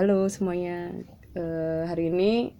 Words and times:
halo 0.00 0.32
semuanya. 0.32 0.96
Eh, 1.36 1.84
hari 1.84 2.08
ini 2.08 2.56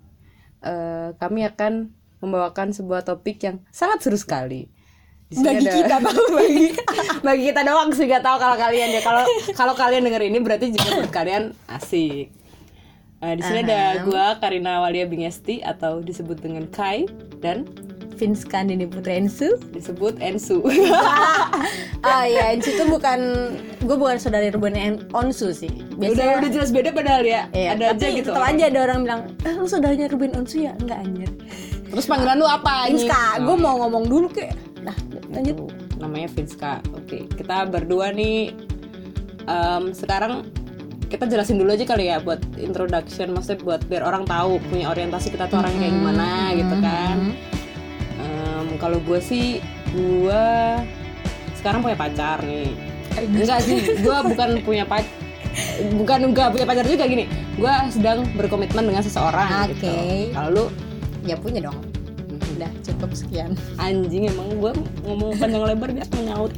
eh, 0.60 1.08
kami 1.16 1.48
akan 1.48 1.88
membawakan 2.20 2.76
sebuah 2.76 3.00
topik 3.00 3.40
yang 3.40 3.64
sangat 3.72 4.04
seru 4.04 4.20
sekali. 4.20 4.68
Di 5.32 5.40
sini 5.40 5.48
Bagi 5.48 5.64
kita 5.72 6.04
doang. 6.04 6.20
bagi, 6.36 6.66
bagi 7.24 7.42
kita 7.48 7.60
doang 7.64 7.88
sih 7.96 8.04
gak 8.04 8.20
tahu 8.20 8.36
kalau 8.36 8.60
kalian 8.60 8.92
ya. 8.92 9.00
Kalau 9.00 9.24
kalau 9.56 9.72
kalian 9.72 10.04
denger 10.04 10.28
ini 10.28 10.36
berarti 10.44 10.68
juga 10.68 11.00
buat 11.00 11.08
kalian 11.08 11.56
asik. 11.80 12.28
Eh, 13.24 13.34
di 13.40 13.40
sini 13.40 13.64
ada 13.64 14.04
gua 14.04 14.36
Karina 14.36 14.84
Walia 14.84 15.08
Bingesti 15.08 15.64
atau 15.64 16.04
disebut 16.04 16.44
dengan 16.44 16.68
Kai 16.68 17.08
dan 17.40 17.64
Vinskan 18.20 18.68
ini 18.68 18.84
Putri 18.84 19.16
Ensu. 19.16 19.56
disebut 19.72 20.20
Ensu. 20.20 20.60
Ah 22.00 22.24
iya, 22.24 22.52
Ensu 22.52 22.70
itu 22.70 22.84
bukan 22.84 23.20
gue 23.80 23.96
bukan 23.96 24.16
saudari 24.16 24.48
Ruben 24.48 24.72
En- 24.72 25.04
Onsu 25.10 25.52
sih. 25.52 25.68
udah 25.90 26.12
Biasanya 26.12 26.34
udah 26.38 26.50
jelas 26.52 26.70
beda 26.70 26.92
padahal 26.92 27.24
ya. 27.24 27.48
Iya, 27.52 27.68
ada 27.76 27.84
aja 27.92 28.06
gitu. 28.08 28.28
tetap 28.28 28.44
aja 28.44 28.64
ada 28.68 28.80
orang 28.84 28.98
bilang, 29.04 29.20
eh, 29.40 29.52
lu 29.52 29.64
saudaranya 29.64 30.08
Ruben 30.08 30.32
Onsu 30.32 30.64
ya? 30.64 30.72
Enggak 30.76 31.00
anjir. 31.00 31.30
Terus 31.88 32.04
panggilan 32.04 32.36
lu 32.36 32.44
apa? 32.44 32.88
Vinska, 32.88 33.40
gue 33.40 33.56
mau 33.56 33.80
ngomong 33.80 34.04
dulu 34.06 34.26
kek. 34.28 34.52
Nah, 34.80 34.96
lanjut. 35.28 35.56
Namanya 35.96 36.28
Vinska. 36.30 36.80
Oke, 36.94 37.24
kita 37.30 37.64
berdua 37.66 38.12
nih 38.12 38.52
em, 39.44 39.92
sekarang 39.92 40.44
kita 41.10 41.26
jelasin 41.26 41.58
dulu 41.58 41.74
aja 41.74 41.84
kali 41.84 42.06
ya 42.06 42.16
buat 42.16 42.38
introduction, 42.56 43.34
maksudnya 43.34 43.60
buat 43.60 43.80
biar 43.84 44.06
orang 44.06 44.22
tahu 44.24 44.62
punya 44.70 44.88
orientasi 44.88 45.28
kita 45.28 45.50
tuh 45.50 45.58
orangnya 45.58 45.84
kayak 45.84 45.94
gimana 45.96 46.28
gitu 46.54 46.76
kan. 46.78 47.16
Em, 48.70 48.78
kalau 48.78 49.02
gue 49.02 49.18
sih 49.18 49.58
gue 49.90 50.44
sekarang 51.52 51.82
punya 51.82 51.98
pacar 51.98 52.38
nih. 52.40 52.70
Enggak 53.18 53.58
sih, 53.60 53.82
gue 53.98 54.16
bukan 54.30 54.62
punya 54.62 54.86
pacar 54.86 55.10
bukan 55.90 56.30
enggak 56.30 56.54
punya 56.54 56.62
pacar 56.62 56.86
juga 56.86 57.10
gini 57.10 57.26
gue 57.58 57.72
sedang 57.90 58.22
berkomitmen 58.38 58.86
dengan 58.86 59.02
seseorang 59.02 59.66
gitu 59.68 59.90
Oke. 59.90 60.30
kalau 60.30 60.50
lu 60.54 60.64
Ya 61.20 61.34
punya 61.36 61.60
dong. 61.60 61.76
Udah 62.54 62.70
cukup 62.80 63.12
sekian. 63.12 63.52
anjing 63.76 64.24
emang 64.24 64.56
gue 64.56 64.72
ngomong 65.04 65.36
panjang 65.36 65.60
lebar 65.60 65.90
dia 65.90 66.06
menyaut 66.14 66.54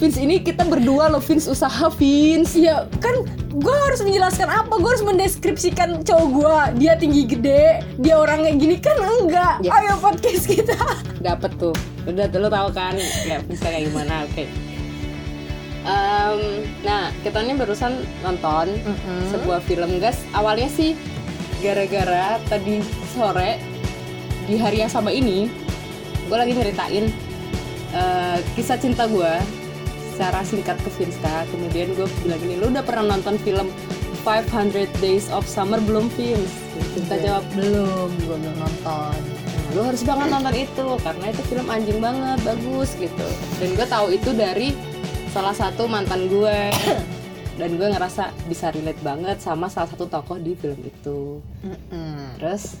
Vince 0.00 0.16
ini 0.16 0.40
kita 0.40 0.64
berdua 0.64 1.12
loh 1.12 1.20
Vince 1.20 1.44
usaha 1.44 1.92
Vince. 1.92 2.56
Ya 2.56 2.88
kan 3.04 3.20
gue 3.52 3.76
harus 3.84 4.00
menjelaskan 4.00 4.48
apa? 4.48 4.80
Gue 4.80 4.88
harus 4.96 5.04
mendeskripsikan 5.04 6.00
cowok 6.00 6.28
gue 6.32 6.56
Dia 6.80 6.96
tinggi 6.96 7.28
gede 7.28 7.84
Dia 8.00 8.16
orang 8.16 8.48
kayak 8.48 8.56
gini. 8.56 8.74
Kan 8.80 8.96
enggak. 8.96 9.60
Ya. 9.60 9.76
Ayo 9.76 10.00
podcast 10.00 10.48
kita. 10.48 10.72
Dapet 11.28 11.52
tuh. 11.60 11.76
Udah 12.08 12.24
tuh 12.32 12.40
lo 12.40 12.48
tau 12.48 12.72
kan 12.72 12.96
ya 13.28 13.44
Vince 13.44 13.60
kayak 13.60 13.92
gimana? 13.92 14.24
Oke. 14.24 14.48
Em, 15.84 16.40
nah 16.80 17.12
kita 17.20 17.44
ini 17.44 17.60
barusan 17.60 18.00
nonton 18.24 18.72
sebuah 19.28 19.60
film. 19.68 20.00
Guys 20.00 20.24
awalnya 20.32 20.72
sih 20.72 20.96
gara-gara 21.60 22.40
tadi 22.48 22.80
sore 23.12 23.60
di 24.48 24.56
hari 24.56 24.80
yang 24.80 24.88
sama 24.88 25.12
ini 25.12 25.52
gue 26.24 26.36
lagi 26.36 26.56
nyeritain 26.56 27.12
eh, 27.92 28.38
kisah 28.56 28.80
cinta 28.80 29.04
gue 29.04 29.59
secara 30.20 30.44
singkat 30.44 30.76
ke 30.76 30.92
Vinska 30.92 31.48
kemudian 31.48 31.96
gue 31.96 32.04
bilang 32.20 32.36
gini 32.38 32.54
lu 32.54 32.68
udah 32.68 32.84
pernah 32.84 33.16
nonton 33.16 33.40
film 33.40 33.72
500 34.20 34.68
Days 35.00 35.32
of 35.32 35.48
Summer 35.48 35.80
belum 35.80 36.12
Vince 36.12 36.52
Vinska 36.92 37.16
jawab 37.18 37.40
Belum, 37.50 38.12
gue 38.20 38.36
belum 38.36 38.52
nonton. 38.54 39.16
Nah, 39.16 39.70
lu 39.72 39.80
harus 39.82 40.02
banget 40.02 40.28
nonton 40.28 40.54
itu 40.54 40.86
karena 40.98 41.24
itu 41.26 41.42
film 41.46 41.66
anjing 41.66 41.98
banget 41.98 42.38
bagus 42.42 42.92
gitu. 42.94 43.28
Dan 43.56 43.68
gue 43.72 43.86
tahu 43.86 44.06
itu 44.10 44.30
dari 44.30 44.68
salah 45.30 45.52
satu 45.52 45.86
mantan 45.86 46.26
gue 46.26 46.58
dan 47.58 47.70
gue 47.72 47.88
ngerasa 47.88 48.22
bisa 48.44 48.68
relate 48.70 49.00
banget 49.00 49.38
sama 49.38 49.68
salah 49.68 49.88
satu 49.88 50.04
tokoh 50.04 50.36
di 50.36 50.52
film 50.52 50.80
itu. 50.80 51.40
Terus? 52.36 52.76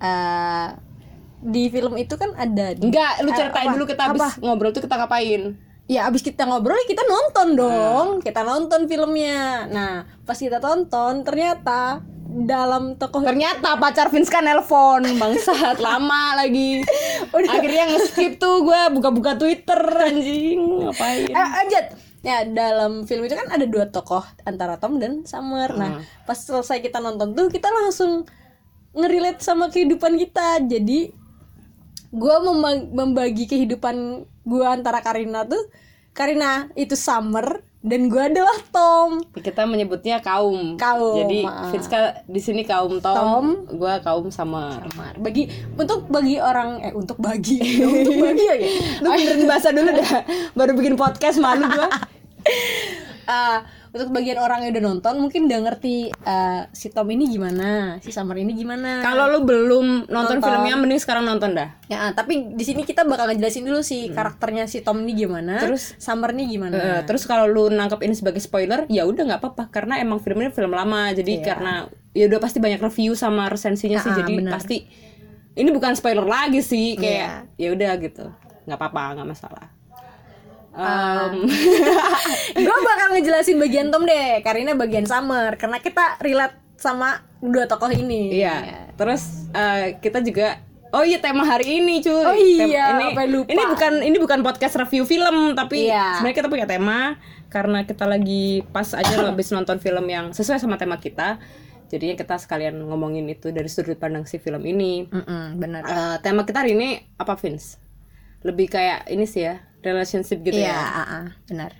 Eh, 0.00 0.68
Di 1.40 1.64
film 1.68 1.94
itu 1.96 2.14
kan 2.14 2.34
ada 2.34 2.70
enggak 2.72 3.12
lu 3.20 3.30
Eh, 3.30 3.34
ceritain 3.36 3.66
apa? 3.66 3.74
dulu 3.74 3.84
kita 3.84 4.02
habis 4.04 4.38
ngobrol 4.38 4.70
tuh 4.70 4.78
kita 4.80 4.94
ngapain 4.96 5.54
Ya 5.92 6.08
abis 6.08 6.24
kita 6.24 6.48
ngobrol 6.48 6.72
ya 6.72 6.86
kita 6.88 7.04
nonton 7.04 7.48
dong. 7.52 8.06
Kita 8.24 8.40
nonton 8.40 8.88
filmnya. 8.88 9.68
Nah 9.68 10.08
pas 10.24 10.40
kita 10.40 10.56
tonton 10.56 11.20
ternyata 11.20 12.00
dalam 12.32 12.96
tokoh 12.96 13.20
ternyata 13.20 13.76
pacar 13.76 14.08
Vince 14.08 14.32
kan 14.32 14.48
nelpon 14.48 15.04
bangsat 15.20 15.76
lama 15.86 16.40
lagi. 16.40 16.80
Akhirnya 17.28 17.92
nge-skip 17.92 18.40
tuh 18.40 18.64
gue 18.64 18.80
buka-buka 18.96 19.36
Twitter 19.36 19.76
anjing 19.76 20.88
ngapain? 20.88 21.28
Eh, 21.28 21.50
Anjat 21.60 21.86
Ya 22.22 22.46
dalam 22.46 23.02
film 23.02 23.26
itu 23.26 23.34
kan 23.34 23.50
ada 23.50 23.66
dua 23.66 23.90
tokoh 23.90 24.22
antara 24.46 24.78
Tom 24.78 25.02
dan 25.02 25.26
Summer. 25.26 25.74
Nah 25.74 26.06
pas 26.22 26.38
selesai 26.38 26.78
kita 26.78 27.02
nonton 27.02 27.34
tuh 27.34 27.50
kita 27.50 27.66
langsung 27.66 28.24
ngerelate 28.94 29.42
sama 29.42 29.68
kehidupan 29.74 30.14
kita. 30.22 30.62
Jadi 30.62 31.10
gue 32.14 32.36
membagi 32.94 33.50
kehidupan 33.50 34.22
gue 34.46 34.66
antara 34.66 35.02
Karina 35.02 35.42
tuh 35.42 35.66
Karina 36.12 36.68
itu 36.76 36.92
Summer 36.92 37.64
dan 37.82 38.06
gue 38.06 38.22
adalah 38.22 38.54
Tom. 38.70 39.26
kita 39.34 39.66
menyebutnya 39.66 40.22
kaum. 40.22 40.78
Kaum, 40.78 41.18
Jadi 41.18 41.42
maaf. 41.42 41.74
Vinska 41.74 42.22
di 42.30 42.38
sini 42.38 42.62
kaum 42.62 43.02
Tom, 43.02 43.16
Tom. 43.16 43.46
gua 43.74 43.98
kaum 43.98 44.30
sama. 44.30 44.78
Summer. 44.86 45.18
Bagi 45.18 45.50
untuk 45.74 46.06
bagi 46.06 46.38
orang 46.38 46.78
eh 46.78 46.94
untuk 46.94 47.18
bagi 47.18 47.58
untuk 47.82 48.22
bagi 48.22 48.44
ya. 48.46 48.54
Lu 49.02 49.08
benerin 49.10 49.50
bahasa 49.50 49.74
dulu 49.74 49.90
dah. 49.98 50.22
Baru 50.58 50.78
bikin 50.78 50.94
podcast 50.94 51.42
malu 51.42 51.66
gua. 51.66 51.90
Ah, 53.26 53.66
untuk 53.92 54.08
bagian 54.08 54.36
orang 54.36 54.64
yang 54.64 54.72
udah 54.72 54.84
nonton 54.86 55.14
mungkin 55.18 55.44
udah 55.46 55.60
ngerti 55.62 56.08
eh, 56.08 56.62
si 56.72 56.88
Tom 56.88 57.04
ini 57.06 57.28
gimana, 57.28 58.00
si 58.00 58.08
Summer 58.08 58.34
ini 58.34 58.52
gimana. 58.52 59.00
Kalau 59.00 59.28
lu 59.28 59.44
belum 59.44 60.08
nonton, 60.08 60.40
Nonton. 60.40 60.40
filmnya 60.42 60.74
mending 60.74 60.96
sekarang 60.96 61.22
nonton 61.22 61.52
dah. 61.52 61.76
Ya, 61.86 62.08
tapi 62.10 62.52
di 62.52 62.64
sini 62.64 62.82
kita 62.82 63.04
bakal 63.04 63.28
ngejelasin 63.28 63.62
dulu 63.62 63.84
sih 63.84 64.08
karakternya 64.08 64.64
si 64.64 64.80
Tom 64.80 65.00
ini 65.00 65.12
gimana, 65.14 65.60
Hmm. 65.60 65.64
Terus? 65.68 65.92
Summer 65.96 66.32
ini 66.32 66.48
gimana. 66.48 66.74
Eh, 66.74 67.00
terus 67.04 67.22
kalau 67.22 67.44
lu 67.44 67.68
nangkep 67.68 68.00
ini 68.00 68.16
sebagai 68.16 68.40
spoiler, 68.40 68.88
ya 68.88 69.04
udah 69.04 69.22
nggak 69.22 69.40
apa-apa 69.40 69.68
karena 69.68 70.00
emang 70.00 70.18
film 70.18 70.40
ini 70.40 70.48
film 70.48 70.72
lama. 70.72 71.12
Jadi 71.12 71.38
Iya. 71.38 71.44
karena 71.44 71.72
ya 72.12 72.24
udah 72.32 72.40
pasti 72.40 72.58
banyak 72.58 72.80
review 72.80 73.12
sama 73.12 73.48
resensinya 73.48 74.00
sih. 74.00 74.08
Ah, 74.08 74.16
Jadi 74.18 74.32
benar. 74.40 74.52
pasti 74.56 74.76
ini 75.52 75.68
bukan 75.68 75.92
spoiler 75.92 76.24
lagi 76.24 76.64
sih 76.64 76.96
kayak 76.96 77.60
ya 77.60 77.68
udah 77.70 77.92
gitu. 78.00 78.24
nggak 78.62 78.78
apa-apa, 78.78 79.20
nggak 79.20 79.28
masalah. 79.28 79.66
Em, 80.72 81.44
gue 82.64 82.78
bakal 82.80 83.08
ngejelasin 83.12 83.60
bagian 83.60 83.92
Tom 83.92 84.08
deh, 84.08 84.40
Karina 84.40 84.72
bagian 84.72 85.04
Summer 85.04 85.56
karena 85.60 85.84
kita 85.84 86.16
relate 86.24 86.56
sama 86.80 87.22
dua 87.38 87.68
tokoh 87.68 87.92
ini. 87.92 88.40
Iya. 88.40 88.90
Terus 88.96 89.52
eh, 89.52 90.00
kita 90.00 90.24
juga 90.24 90.58
Oh 90.92 91.00
iya 91.00 91.16
tema 91.24 91.40
hari 91.48 91.80
ini 91.80 92.04
cuy. 92.04 92.12
Oh 92.12 92.36
iya, 92.36 93.00
ini, 93.00 93.16
lupa. 93.32 93.48
ini 93.48 93.62
bukan 93.64 93.92
ini 94.04 94.16
bukan 94.20 94.44
podcast 94.44 94.76
review 94.76 95.08
film 95.08 95.56
tapi 95.56 95.88
Iya. 95.88 96.20
sebenarnya 96.20 96.36
kita 96.36 96.48
punya 96.52 96.66
tema 96.68 97.16
karena 97.48 97.88
kita 97.88 98.04
lagi 98.04 98.60
pas 98.76 98.92
aja 98.92 99.24
habis 99.24 99.48
nonton 99.56 99.80
film 99.80 100.04
yang 100.04 100.36
sesuai 100.36 100.60
sama 100.60 100.76
tema 100.76 101.00
kita. 101.00 101.40
Jadinya 101.88 102.12
kita 102.12 102.36
sekalian 102.36 102.76
ngomongin 102.76 103.24
itu 103.24 103.48
dari 103.56 103.72
sudut 103.72 103.96
pandang 103.96 104.28
si 104.28 104.36
film 104.36 104.60
ini. 104.68 105.08
Mm-mm, 105.08 105.56
benar. 105.56 105.80
Eh, 105.80 106.16
tema 106.20 106.44
kita 106.44 106.60
hari 106.60 106.76
ini 106.76 107.00
apa 107.16 107.40
Vince? 107.40 107.80
Lebih 108.44 108.68
kayak 108.68 109.08
ini 109.08 109.24
sih 109.24 109.48
ya 109.48 109.64
relationship 109.82 110.38
gitu 110.40 110.56
Iya, 110.56 110.70
ya. 110.70 110.78
ah, 110.78 111.02
ah, 111.02 111.26
benar. 111.44 111.72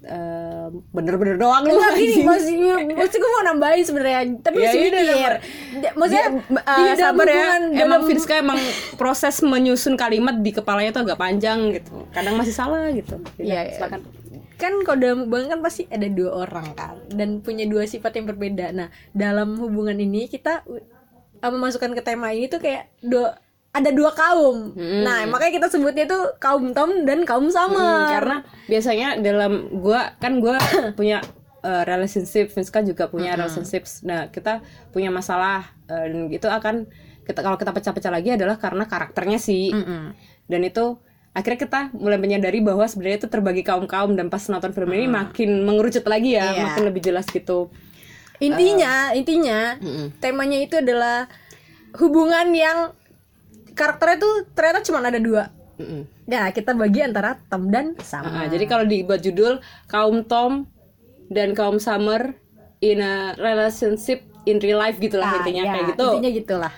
Eh, 0.00 0.66
bener-bener 0.96 1.36
doang 1.36 1.60
lu. 1.60 1.76
Enggak 1.76 1.92
gini, 1.92 2.24
masih 2.24 2.56
masih 2.88 3.18
gue 3.20 3.30
mau 3.30 3.44
nambahin 3.44 3.84
sebenarnya, 3.84 4.20
tapi 4.40 4.56
Ya 4.58 4.72
mikir. 4.72 5.32
Da- 5.76 5.92
Maksudnya 5.92 6.24
Dia, 6.24 6.40
di 6.40 6.56
eh, 6.56 6.86
dalam 6.88 6.96
sabar 6.96 7.26
ya 7.28 7.36
emang 7.76 8.00
dalam- 8.00 8.40
emang 8.40 8.58
proses 8.96 9.44
menyusun 9.44 10.00
kalimat 10.00 10.40
di 10.40 10.50
kepalanya 10.50 10.96
tuh 10.96 11.04
agak 11.04 11.20
panjang 11.20 11.68
gitu 11.70 12.08
kadang 12.10 12.32
masih 12.34 12.50
salah 12.50 12.88
gitu 12.90 13.20
Iya, 13.36 13.60
iya. 13.60 13.72
silakan 13.76 14.00
kan 14.56 14.72
kalau 14.84 14.98
dalam 14.98 15.18
hubungan 15.24 15.46
kan 15.50 15.60
pasti 15.60 15.84
ada 15.86 16.04
dua 16.06 16.44
orang 16.44 16.72
kan 16.72 16.96
dan 17.08 17.40
punya 17.40 17.64
dua 17.64 17.84
sifat 17.84 18.12
yang 18.14 18.24
berbeda. 18.26 18.72
Nah 18.72 18.88
dalam 19.10 19.56
hubungan 19.56 19.96
ini 19.96 20.28
kita 20.28 20.64
uh, 20.64 21.50
memasukkan 21.50 21.92
ke 21.92 22.00
tema 22.00 22.28
ini 22.28 22.44
tuh 22.44 22.60
kayak 22.60 22.92
dua 23.00 23.40
ada 23.70 23.90
dua 23.90 24.10
kaum. 24.10 24.74
Hmm. 24.74 25.02
Nah 25.02 25.22
makanya 25.26 25.52
kita 25.56 25.68
sebutnya 25.68 26.04
tuh 26.04 26.34
kaum 26.36 26.74
Tom 26.74 27.04
dan 27.04 27.22
kaum 27.22 27.46
Hmm, 27.46 27.54
Summer. 27.54 28.10
karena 28.10 28.36
biasanya 28.66 29.08
dalam 29.16 29.52
gua 29.78 30.14
kan 30.16 30.38
gua 30.38 30.58
punya 30.98 31.22
eh, 31.60 31.82
relationship 31.84 32.50
Vinska 32.50 32.82
juga 32.82 33.06
punya 33.06 33.36
relationships 33.36 34.02
nah 34.02 34.26
kita 34.26 34.58
punya 34.90 35.08
masalah 35.08 35.70
eh, 35.86 36.06
dan 36.08 36.26
itu 36.28 36.46
akan 36.46 36.90
kita 37.22 37.40
kalau 37.40 37.54
kita 37.54 37.70
pecah-pecah 37.70 38.10
lagi 38.10 38.34
adalah 38.34 38.56
karena 38.56 38.84
karakternya 38.84 39.38
sih 39.38 39.70
Mm-mm. 39.70 40.18
dan 40.46 40.60
itu 40.62 40.98
akhirnya 41.30 41.60
kita 41.60 41.80
mulai 41.94 42.18
menyadari 42.18 42.58
bahwa 42.58 42.82
sebenarnya 42.82 43.22
itu 43.22 43.30
terbagi 43.30 43.62
kaum-kaum 43.62 44.18
dan 44.18 44.26
pas 44.26 44.42
nonton 44.46 44.74
film 44.74 44.90
ini 44.90 45.06
makin 45.06 45.62
mengerucut 45.62 46.02
lagi 46.04 46.34
ya 46.34 46.50
Iya. 46.50 46.62
makin 46.66 46.84
lebih 46.90 47.02
jelas 47.04 47.28
gitu 47.28 47.70
Intinya 48.40 49.12
intinya 49.12 49.76
Mm-mm. 49.78 50.16
temanya 50.18 50.58
itu 50.58 50.74
adalah 50.74 51.28
hubungan 51.92 52.50
yang 52.50 52.96
karakternya 53.80 54.18
tuh 54.18 54.34
ternyata 54.50 54.80
cuma 54.82 55.00
ada 55.00 55.16
dua. 55.16 55.48
Mm-mm. 55.74 56.04
Nah 56.26 56.52
kita 56.52 56.70
bagi 56.72 57.00
antara 57.00 57.40
Tom 57.42 57.66
dan 57.66 57.96
Ah, 57.96 58.04
Summer. 58.04 58.44
jadi 58.46 58.64
kalau 58.66 58.84
dibuat 58.84 59.18
judul 59.18 59.56
kaum 59.86 60.20
Tom 60.22 60.68
dan 61.26 61.50
kaum 61.50 61.80
Summer 61.80 62.36
in 62.78 63.00
a 63.00 63.32
relationship 63.34 64.20
in 64.42 64.56
real 64.58 64.76
life 64.76 64.96
gitu 64.96 65.16
lah 65.16 65.30
Ah, 65.30 65.36
intinya 65.40 65.62
ya, 65.62 65.70
kayak 65.70 65.84
gitu 65.90 66.06
intinya 66.10 66.30
gitulah 66.34 66.72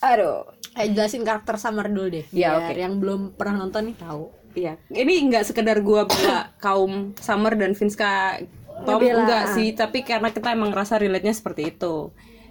aduh 0.00 0.48
Eh, 0.72 0.86
jelasin 0.88 1.20
karakter 1.20 1.58
Summer 1.58 1.84
dulu 1.84 2.08
deh 2.10 2.24
Ya, 2.30 2.54
biar 2.54 2.72
oke. 2.72 2.78
yang 2.78 2.94
belum 2.96 3.20
pernah 3.34 3.60
nonton 3.60 3.90
nih 3.90 3.96
tahu 3.98 4.24
Iya, 4.50 4.74
ini 4.88 5.14
nggak 5.26 5.44
sekedar 5.44 5.78
gua 5.80 6.06
bela 6.06 6.50
kaum 6.64 7.12
Summer 7.16 7.54
dan 7.54 7.70
Vinska 7.70 8.40
Tom 8.80 8.96
Ngebela. 8.98 9.18
enggak 9.20 9.44
sih, 9.52 9.70
tapi 9.72 10.00
karena 10.00 10.26
kita 10.28 10.50
emang 10.50 10.72
ngerasa 10.72 10.96
relate-nya 10.96 11.30
seperti 11.30 11.70
itu. 11.70 12.10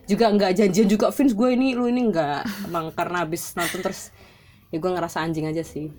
Juga 0.10 0.34
nggak 0.34 0.58
janjian 0.58 0.90
juga 0.90 1.14
Vince 1.14 1.38
gue 1.38 1.50
ini 1.54 1.78
lu 1.78 1.86
ini 1.86 2.10
enggak, 2.10 2.42
emang 2.66 2.90
karena 2.98 3.22
habis 3.22 3.54
nonton 3.54 3.86
terus 3.86 4.10
ya 4.74 4.82
gue 4.82 4.90
ngerasa 4.90 5.22
anjing 5.22 5.46
aja 5.46 5.62
sih. 5.62 5.94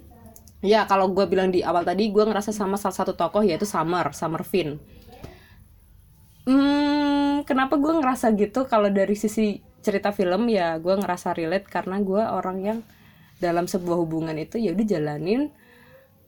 Ya 0.67 0.85
kalau 0.91 1.15
gue 1.15 1.25
bilang 1.31 1.55
di 1.55 1.63
awal 1.63 1.87
tadi 1.87 2.11
gue 2.11 2.25
ngerasa 2.27 2.51
sama 2.51 2.75
salah 2.75 2.97
satu 2.99 3.15
tokoh 3.15 3.47
yaitu 3.47 3.65
Summer, 3.65 4.11
Summer 4.11 4.43
Finn. 4.43 4.83
Hmm, 6.43 7.47
kenapa 7.47 7.79
gue 7.79 7.93
ngerasa 8.03 8.35
gitu? 8.35 8.67
Kalau 8.67 8.91
dari 8.91 9.15
sisi 9.15 9.63
cerita 9.81 10.13
film 10.13 10.51
ya 10.53 10.77
gue 10.77 10.93
ngerasa 10.93 11.33
relate 11.33 11.71
karena 11.71 11.97
gue 12.03 12.21
orang 12.21 12.59
yang 12.61 12.79
dalam 13.41 13.65
sebuah 13.65 13.97
hubungan 13.97 14.37
itu 14.37 14.61
ya 14.61 14.77
udah 14.77 14.87
jalanin 14.87 15.49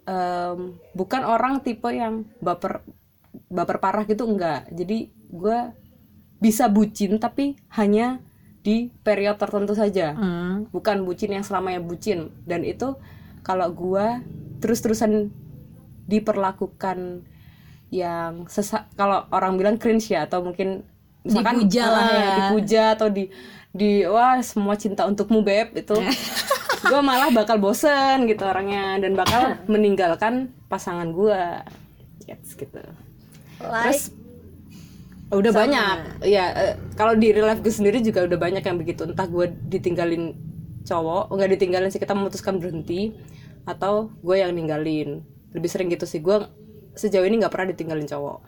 em, 0.09 0.59
bukan 0.97 1.23
orang 1.29 1.61
tipe 1.61 1.93
yang 1.93 2.25
baper 2.41 2.81
baper 3.53 3.77
parah 3.81 4.05
gitu 4.09 4.25
enggak 4.25 4.69
jadi 4.73 5.13
gue 5.13 5.59
bisa 6.43 6.67
bucin 6.67 7.23
tapi 7.23 7.55
hanya 7.71 8.19
di 8.67 8.91
periode 9.07 9.39
tertentu 9.39 9.79
saja 9.79 10.15
Hmm. 10.19 10.67
bukan 10.75 11.07
bucin 11.07 11.31
yang 11.31 11.47
selamanya 11.47 11.79
bucin 11.79 12.35
dan 12.43 12.67
itu 12.67 12.99
kalau 13.47 13.71
gue 13.71 14.07
terus-terusan 14.59 15.31
diperlakukan 16.07 17.23
yang 17.95 18.47
sesa 18.51 18.91
kalau 18.99 19.27
orang 19.31 19.55
bilang 19.55 19.77
cringe 19.79 20.11
ya 20.11 20.27
atau 20.27 20.43
mungkin 20.43 20.83
misalkan 21.23 21.63
Dipuja 21.63 21.85
lah 21.87 22.03
ah, 22.03 22.11
ya. 22.11 22.35
dipuja 22.35 22.83
atau 22.99 23.09
di 23.11 23.31
di 23.71 24.03
wah 24.03 24.43
semua 24.43 24.75
cinta 24.75 25.07
untukmu 25.07 25.43
beb 25.47 25.79
itu 25.79 25.95
gue 26.91 27.01
malah 27.03 27.31
bakal 27.31 27.63
bosen 27.63 28.27
gitu 28.27 28.43
orangnya 28.43 28.99
dan 28.99 29.15
bakal 29.15 29.55
meninggalkan 29.73 30.51
pasangan 30.67 31.15
gue 31.15 31.43
yes, 32.27 32.59
gitu 32.59 32.83
like 33.63 33.95
terus 33.95 34.11
udah 35.33 35.53
Sama. 35.53 35.61
banyak. 35.65 35.99
Ya 36.29 36.45
eh, 36.53 36.75
kalau 36.95 37.17
di 37.17 37.33
real 37.33 37.49
life 37.49 37.65
gue 37.65 37.73
sendiri 37.73 38.05
juga 38.05 38.25
udah 38.29 38.39
banyak 38.39 38.63
yang 38.63 38.79
begitu. 38.79 39.09
Entah 39.09 39.27
gue 39.27 39.49
ditinggalin 39.69 40.37
cowok 40.83 41.31
nggak 41.31 41.51
ditinggalin 41.57 41.89
sih 41.95 42.03
kita 42.03 42.13
memutuskan 42.13 42.59
berhenti 42.59 43.17
atau 43.65 44.13
gue 44.21 44.37
yang 44.37 44.53
ninggalin. 44.53 45.25
Lebih 45.57 45.69
sering 45.73 45.89
gitu 45.89 46.05
sih. 46.05 46.21
Gue 46.21 46.45
sejauh 46.93 47.25
ini 47.25 47.41
nggak 47.41 47.53
pernah 47.53 47.73
ditinggalin 47.73 48.05
cowok. 48.05 48.39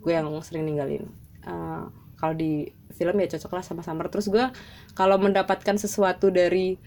Gue 0.00 0.12
yang 0.14 0.30
sering 0.46 0.64
ninggalin. 0.64 1.10
Eh, 1.42 1.84
kalau 2.18 2.34
di 2.34 2.70
film 2.94 3.14
ya 3.18 3.26
cocok 3.30 3.52
lah 3.58 3.64
sama 3.66 3.82
Summer. 3.82 4.06
Terus 4.10 4.30
gue 4.30 4.46
kalau 4.94 5.18
mendapatkan 5.18 5.76
sesuatu 5.78 6.30
dari 6.30 6.78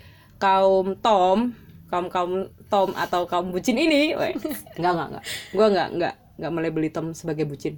kaum 0.42 0.98
Tom 0.98 1.56
kaum 1.92 2.08
kaum 2.08 2.48
Tom 2.72 2.96
atau 2.96 3.28
kaum 3.28 3.52
bucin 3.52 3.76
ini 3.76 4.16
weh, 4.16 4.32
nggak 4.80 4.92
nggak 4.96 5.08
nggak. 5.12 5.24
Gue 5.52 5.68
nggak 5.68 5.90
nggak 6.00 6.16
nggak 6.40 6.52
melebeli 6.56 6.88
Tom 6.88 7.12
sebagai 7.12 7.44
bucin. 7.44 7.76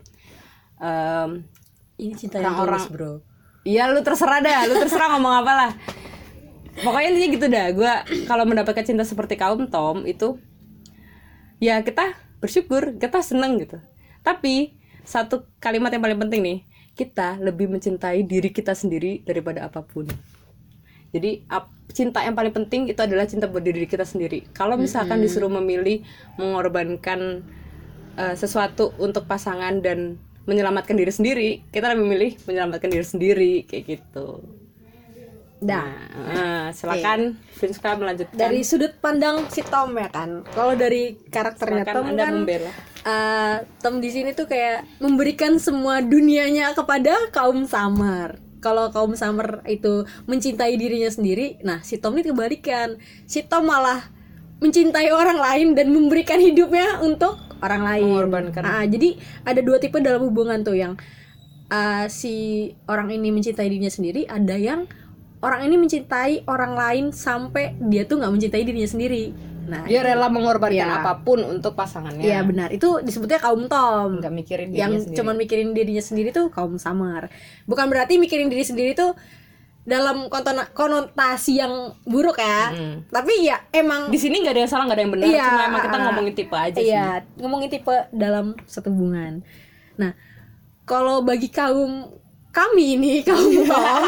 Em, 0.77 1.49
ini 2.03 2.13
cinta 2.19 2.43
yang 2.43 2.59
tulus 2.59 2.91
bro 2.91 3.23
Iya 3.63 3.87
lu 3.87 4.03
terserah 4.03 4.43
dah, 4.43 4.67
lu 4.67 4.75
terserah 4.75 5.15
ngomong 5.15 5.39
apa 5.39 5.51
lah. 5.55 5.71
Pokoknya 6.83 7.15
intinya 7.15 7.29
gitu 7.31 7.45
dah. 7.47 7.65
Gue 7.71 7.93
kalau 8.27 8.43
mendapatkan 8.43 8.83
cinta 8.83 9.07
seperti 9.07 9.39
kaum 9.39 9.71
Tom 9.71 10.03
itu, 10.03 10.35
ya 11.63 11.79
kita 11.79 12.11
bersyukur, 12.43 12.99
kita 12.99 13.23
seneng 13.23 13.63
gitu. 13.63 13.79
Tapi 14.19 14.75
satu 15.07 15.47
kalimat 15.63 15.95
yang 15.95 16.03
paling 16.03 16.19
penting 16.27 16.41
nih, 16.43 16.59
kita 16.99 17.39
lebih 17.39 17.71
mencintai 17.71 18.27
diri 18.27 18.51
kita 18.51 18.75
sendiri 18.75 19.23
daripada 19.23 19.63
apa 19.63 19.79
pun. 19.79 20.11
Jadi 21.15 21.47
ap- 21.47 21.71
cinta 21.95 22.19
yang 22.19 22.35
paling 22.35 22.51
penting 22.51 22.91
itu 22.91 22.99
adalah 22.99 23.23
cinta 23.31 23.47
buat 23.47 23.63
diri 23.63 23.87
kita 23.87 24.03
sendiri. 24.03 24.43
Kalau 24.51 24.75
misalkan 24.75 25.23
disuruh 25.23 25.47
memilih 25.47 26.03
mengorbankan 26.35 27.47
eh, 28.19 28.35
sesuatu 28.35 28.91
untuk 28.99 29.23
pasangan 29.23 29.79
dan 29.79 30.19
menyelamatkan 30.43 30.95
diri 30.95 31.11
sendiri, 31.11 31.49
kita 31.71 31.91
lebih 31.91 32.03
memilih 32.03 32.31
menyelamatkan 32.43 32.89
diri 32.91 33.05
sendiri 33.05 33.53
kayak 33.63 33.83
gitu. 33.87 34.43
Nah, 35.63 35.87
eh, 36.11 36.65
silakan 36.75 37.39
Vinska 37.55 37.95
melanjutkan. 37.95 38.35
dari 38.35 38.67
sudut 38.67 38.99
pandang 38.99 39.47
si 39.47 39.63
Tom 39.63 39.95
ya 39.95 40.11
kan 40.11 40.43
kalau 40.51 40.75
dari 40.75 41.15
karakternya 41.31 41.87
Silakan 41.87 41.95
Tom 41.95 42.05
Anda 42.11 42.23
kan 42.27 42.35
membela. 42.43 42.71
eh, 43.07 43.55
Tom 43.79 43.95
di 44.03 44.09
sini 44.11 44.35
tuh 44.35 44.51
kayak 44.51 44.99
memberikan 44.99 45.55
semua 45.63 46.03
dunianya 46.03 46.75
kepada 46.75 47.15
kaum 47.31 47.63
Summer 47.63 48.35
kalau 48.59 48.91
kaum 48.91 49.15
Summer 49.15 49.63
itu 49.63 50.03
mencintai 50.27 50.75
dirinya 50.75 51.07
sendiri 51.07 51.63
nah 51.63 51.79
si 51.79 51.95
Tom 51.95 52.19
ini 52.19 52.27
kebalikan 52.27 52.99
si 53.23 53.39
Tom 53.47 53.63
malah 53.63 54.03
mencintai 54.63 55.11
orang 55.11 55.35
lain 55.35 55.67
dan 55.75 55.91
memberikan 55.91 56.39
hidupnya 56.39 57.03
untuk 57.03 57.35
orang 57.59 57.83
lain 57.83 58.03
Mengorbankan. 58.07 58.63
Ah, 58.63 58.83
jadi 58.83 59.15
ada 59.43 59.59
dua 59.59 59.77
tipe 59.77 59.99
dalam 59.99 60.23
hubungan 60.23 60.63
tuh 60.63 60.73
yang 60.73 60.95
ah, 61.67 62.07
si 62.07 62.33
orang 62.87 63.11
ini 63.11 63.29
mencintai 63.29 63.67
dirinya 63.67 63.87
sendiri 63.87 64.23
ada 64.25 64.55
yang 64.55 64.87
orang 65.39 65.67
ini 65.67 65.75
mencintai 65.75 66.47
orang 66.47 66.73
lain 66.73 67.05
sampai 67.11 67.75
dia 67.83 68.03
tuh 68.03 68.19
nggak 68.19 68.31
mencintai 68.31 68.63
dirinya 68.63 68.87
sendiri 68.87 69.35
nah 69.63 69.83
Dia 69.83 70.03
rela 70.03 70.27
mengorbankan 70.27 70.75
Iya. 70.75 70.99
apa 70.99 71.23
pun 71.23 71.39
untuk 71.39 71.71
pasangannya. 71.73 72.19
Iya 72.19 72.43
benar 72.43 72.67
itu 72.69 72.99
disebutnya 72.99 73.39
kaum 73.39 73.71
Tom 73.71 74.19
Nggak 74.19 74.33
mikirin 74.33 74.69
yang 74.71 74.91
dirinya 74.91 74.99
sendiri. 74.99 75.15
cuman 75.15 75.35
mikirin 75.39 75.69
dirinya 75.71 76.03
sendiri 76.03 76.29
tuh 76.31 76.51
kaum 76.51 76.75
Summer 76.75 77.31
bukan 77.63 77.87
berarti 77.87 78.19
mikirin 78.19 78.51
diri 78.51 78.59
sendiri 78.59 78.91
tuh 78.91 79.15
dalam 79.83 80.31
konotasi 80.71 81.59
yang 81.59 81.91
buruk 82.07 82.39
ya. 82.39 82.71
Mm. 82.71 82.95
tapi 83.11 83.43
ya 83.43 83.59
emang 83.75 84.07
di 84.07 84.15
sini 84.15 84.39
nggak 84.39 84.55
ada 84.55 84.61
yang 84.63 84.71
salah 84.71 84.83
nggak 84.87 84.95
ada 84.95 85.03
yang 85.03 85.13
benar 85.13 85.27
Iya, 85.27 85.43
cuma 85.43 85.61
emang 85.67 85.81
kita 85.83 85.97
ngomongin 85.99 86.33
tipe 86.33 86.55
aja 86.55 86.79
sih. 86.79 86.87
iya 86.87 87.07
ngomongin 87.35 87.69
tipe 87.69 87.95
dalam 88.15 88.45
satu 88.63 88.87
hubungan. 88.95 89.43
Nah 89.99 90.15
kalau 90.87 91.19
bagi 91.19 91.51
kaum 91.51 92.15
kami 92.55 92.95
ini 92.95 93.11
kaum 93.27 93.43
Tom 93.71 94.03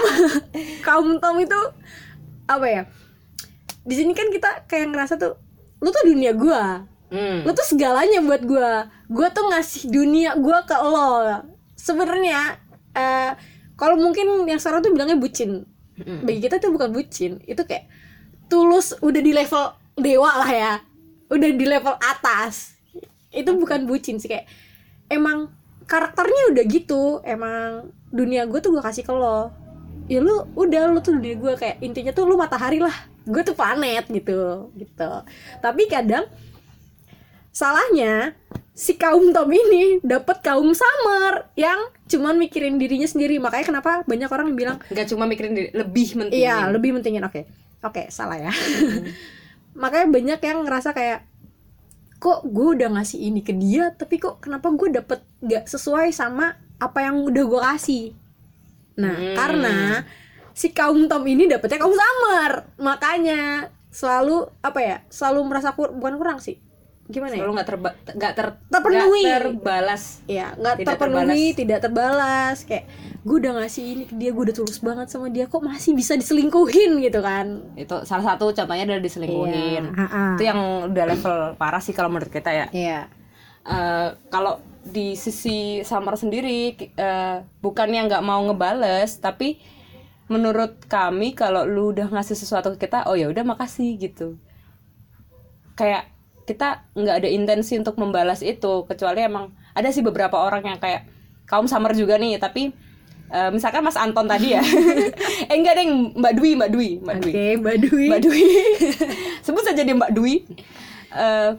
kaum 0.79 1.07
Tom 1.19 1.35
itu 1.43 1.59
apa 2.47 2.65
ya? 2.71 2.81
Di 3.83 3.93
sini 3.99 4.15
kan 4.15 4.31
kita 4.31 4.63
kayak 4.71 4.95
ngerasa 4.95 5.19
tuh 5.19 5.35
lu 5.83 5.91
tuh 5.91 6.07
dunia 6.07 6.31
gua. 6.31 6.87
Hmm. 7.05 7.45
lu 7.45 7.51
tuh 7.51 7.67
segalanya 7.67 8.23
buat 8.23 8.47
gua. 8.47 8.87
Gua 9.11 9.27
tuh 9.29 9.45
ngasih 9.51 9.91
dunia 9.91 10.39
gua 10.39 10.63
ke 10.63 10.73
lo. 10.73 11.43
Sebenarnya 11.75 12.63
eh 12.95 13.31
kalau 13.75 13.99
mungkin 13.99 14.47
yang 14.47 14.59
sekarang 14.59 14.83
tuh 14.83 14.91
bilangnya 14.95 15.19
bucin. 15.19 15.67
Bagi 15.95 16.39
kita 16.43 16.59
tuh 16.59 16.75
bukan 16.75 16.91
bucin. 16.91 17.39
Itu 17.47 17.63
kayak 17.63 17.87
tulus 18.51 18.95
udah 18.99 19.21
di 19.23 19.31
level 19.31 19.63
dewa 19.95 20.31
lah 20.43 20.51
ya. 20.51 20.73
Udah 21.31 21.49
di 21.51 21.65
level 21.67 21.95
atas. 21.99 22.75
Itu 23.31 23.55
bukan 23.55 23.87
bucin 23.87 24.19
sih 24.19 24.31
kayak 24.31 24.47
emang 25.11 25.51
karakternya 25.87 26.55
udah 26.55 26.63
gitu. 26.67 27.19
Emang 27.23 27.91
dunia 28.11 28.47
gue 28.47 28.59
tuh 28.59 28.75
gue 28.75 28.83
kasih 28.83 29.03
ke 29.03 29.11
lo. 29.11 29.51
Ya 30.11 30.19
lu 30.19 30.47
udah 30.55 30.91
lu 30.91 30.99
tuh 30.99 31.15
dunia 31.19 31.35
gue 31.35 31.53
kayak 31.55 31.79
intinya 31.83 32.11
tuh 32.15 32.27
lu 32.27 32.35
matahari 32.35 32.79
lah. 32.79 32.95
Gue 33.23 33.43
tuh 33.43 33.55
planet 33.55 34.07
gitu. 34.11 34.71
Gitu. 34.75 35.11
Tapi 35.59 35.83
kadang 35.91 36.27
salahnya 37.55 38.35
si 38.75 38.99
kaum 38.99 39.31
Tom 39.31 39.47
ini 39.47 40.03
dapet 40.03 40.43
kaum 40.43 40.75
Summer 40.75 41.47
yang 41.55 41.79
cuman 42.05 42.35
mikirin 42.35 42.75
dirinya 42.75 43.07
sendiri 43.07 43.39
makanya 43.39 43.71
kenapa 43.71 44.03
banyak 44.03 44.27
orang 44.27 44.51
yang 44.51 44.59
bilang 44.59 44.77
nggak 44.85 45.07
cuma 45.07 45.23
mikirin 45.23 45.55
diri 45.55 45.69
lebih 45.71 46.19
penting 46.19 46.43
Iya, 46.43 46.67
lebih 46.67 46.91
mentingin 46.91 47.23
oke. 47.23 47.47
Oke, 47.79 48.09
salah 48.09 48.35
ya. 48.35 48.51
Makanya 49.81 50.07
banyak 50.09 50.39
yang 50.41 50.59
ngerasa 50.65 50.91
kayak 50.91 51.23
kok 52.17 52.41
gue 52.43 52.67
udah 52.75 52.89
ngasih 52.91 53.19
ini 53.21 53.39
ke 53.39 53.53
dia, 53.53 53.93
tapi 53.93 54.17
kok 54.17 54.41
kenapa 54.41 54.73
gue 54.73 54.89
dapet 54.89 55.21
gak 55.39 55.69
sesuai 55.69 56.09
sama 56.09 56.57
apa 56.75 56.99
yang 56.99 57.21
udah 57.21 57.43
gue 57.45 57.61
kasih. 57.61 58.03
Nah, 58.97 59.13
Hmm. 59.13 59.35
karena 59.37 59.75
si 60.51 60.71
kaum 60.71 61.05
Tom 61.05 61.21
ini 61.23 61.45
dapetnya 61.45 61.77
kaum 61.77 61.93
Summer, 61.93 62.65
makanya 62.81 63.69
selalu 63.91 64.49
apa 64.59 64.79
ya, 64.81 64.97
selalu 65.07 65.39
merasa 65.45 65.71
kur 65.71 65.93
bukan 65.93 66.17
kurang 66.17 66.39
sih. 66.41 66.57
Gimana 67.05 67.31
ya? 67.31 67.45
selalu 67.45 67.53
nggak 67.53 67.67
terba 67.69 67.89
nggak 68.07 68.33
ter 68.33 68.47
Terpenuhi. 68.65 69.21
nggak 69.23 69.41
terbalas 69.45 70.03
Iya, 70.25 70.47
nggak 70.57 70.75
terpenuhi, 70.81 71.43
tidak 71.53 71.79
terbalas. 71.79 72.57
Kayak 72.65 72.89
gue 73.21 73.37
udah 73.39 73.51
ngasih 73.61 73.83
ini 73.85 74.03
ke 74.05 74.13
dia, 74.15 74.29
gue 74.29 74.43
udah 74.45 74.55
tulus 74.55 74.77
banget 74.79 75.07
sama 75.09 75.29
dia, 75.29 75.45
kok 75.45 75.61
masih 75.61 75.93
bisa 75.93 76.13
diselingkuhin 76.13 76.97
gitu 77.01 77.21
kan? 77.21 77.61
itu 77.73 77.93
salah 78.03 78.33
satu 78.33 78.49
contohnya 78.49 78.85
adalah 78.85 79.01
diselingkuhin 79.01 79.83
Iya, 79.85 80.01
ah-ah. 80.01 80.33
itu 80.33 80.43
yang 80.43 80.59
udah 80.89 81.05
level 81.05 81.37
parah 81.55 81.77
sih 81.77 81.93
kalau 81.93 82.09
menurut 82.09 82.29
kita 82.29 82.49
ya 82.49 82.65
Iya. 82.69 82.99
Eh, 83.65 84.09
kalau 84.29 84.57
di 84.81 85.13
sisi 85.13 85.81
Summer 85.81 86.13
sendiri 86.13 86.69
eh, 86.77 87.37
bukannya 87.59 88.05
nggak 88.05 88.21
mau 88.21 88.41
ngebales 88.43 89.17
tapi 89.17 89.57
menurut 90.25 90.85
kami 90.85 91.33
kalau 91.33 91.65
lu 91.65 91.89
udah 91.89 92.09
ngasih 92.09 92.33
sesuatu 92.33 92.73
ke 92.73 92.85
kita 92.85 93.05
oh 93.05 93.13
ya 93.13 93.25
udah 93.25 93.41
makasih 93.43 93.93
gitu 93.95 94.37
kayak 95.73 96.09
kita 96.45 96.85
nggak 96.93 97.25
ada 97.25 97.29
intensi 97.29 97.73
untuk 97.75 97.97
membalas 97.97 98.45
itu 98.45 98.85
kecuali 98.85 99.25
emang 99.25 99.49
ada 99.73 99.89
sih 99.89 100.05
beberapa 100.05 100.37
orang 100.37 100.63
yang 100.63 100.79
kayak 100.79 101.09
kaum 101.49 101.65
summer 101.65 101.93
juga 101.93 102.17
nih 102.21 102.37
tapi 102.37 102.73
uh, 103.29 103.49
misalkan 103.49 103.81
Mas 103.81 103.97
Anton 103.97 104.29
tadi 104.29 104.53
ya. 104.57 104.61
Eh 105.51 105.55
enggak 105.57 105.77
deh 105.77 105.85
Mbak 106.15 106.33
Dwi 106.37 106.51
Mbak 106.57 106.69
Dwi 106.69 106.89
Mbak 107.01 107.17
Dwi. 107.21 107.31
Oke, 107.31 107.45
Mbak 107.61 107.75
Dwi. 107.81 108.07
Mbak 108.09 108.21
Dwi. 108.21 108.43
Sebut 109.45 109.63
saja 109.65 109.81
dia 109.81 109.95
Mbak 109.95 110.11
Dwi. 110.13 110.33
Eh, 111.15 111.51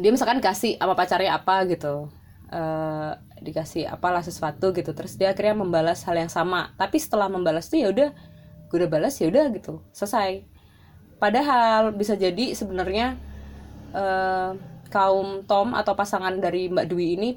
dia 0.00 0.10
misalkan 0.10 0.38
kasih 0.42 0.76
apa 0.78 0.94
pacarnya 0.94 1.38
apa 1.38 1.66
gitu. 1.66 2.10
Eh, 2.50 3.10
dikasih 3.40 3.88
apalah 3.88 4.20
sesuatu 4.20 4.74
gitu 4.76 4.92
terus 4.92 5.16
dia 5.16 5.32
akhirnya 5.32 5.62
membalas 5.62 6.02
hal 6.06 6.18
yang 6.18 6.30
sama. 6.30 6.74
Tapi 6.76 6.98
setelah 6.98 7.30
membalas 7.30 7.70
tuh 7.70 7.80
ya 7.80 7.88
udah 7.90 8.10
gue 8.70 8.76
udah 8.78 8.90
balas 8.90 9.18
ya 9.18 9.30
udah 9.30 9.50
gitu 9.54 9.82
selesai. 9.90 10.46
Padahal 11.20 11.92
bisa 11.92 12.16
jadi 12.16 12.56
sebenarnya 12.56 13.18
eh, 13.92 14.50
kaum 14.90 15.46
Tom 15.46 15.72
atau 15.72 15.94
pasangan 15.94 16.34
dari 16.34 16.66
Mbak 16.66 16.86
Dwi 16.90 17.06
ini 17.14 17.30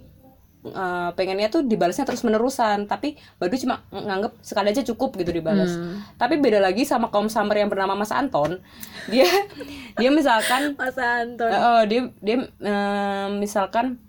eh, 0.63 1.09
pengennya 1.13 1.51
tuh 1.51 1.61
dibalasnya 1.61 2.07
terus 2.07 2.23
menerusan 2.23 2.87
tapi 2.87 3.19
Mbak 3.37 3.47
Dwi 3.49 3.57
cuma 3.61 3.75
ng- 3.91 4.05
nganggep 4.07 4.33
sekali 4.41 4.67
aja 4.71 4.81
cukup 4.81 5.17
gitu 5.17 5.29
dibalas. 5.29 5.75
Tapi 6.15 6.39
beda 6.39 6.57
lagi 6.57 6.87
sama 6.87 7.11
kaum 7.11 7.27
Summer 7.27 7.57
yang 7.57 7.69
bernama 7.69 7.93
Mas 7.93 8.09
Anton. 8.09 8.63
Dia 9.11 9.27
dia 9.99 10.09
misalkan 10.09 10.73
Mas 10.79 10.95
Anton. 10.97 11.51
Oh, 11.51 11.83
dia 11.83 12.01
dia 12.23 12.37
eh, 12.47 13.27
misalkan 13.35 13.99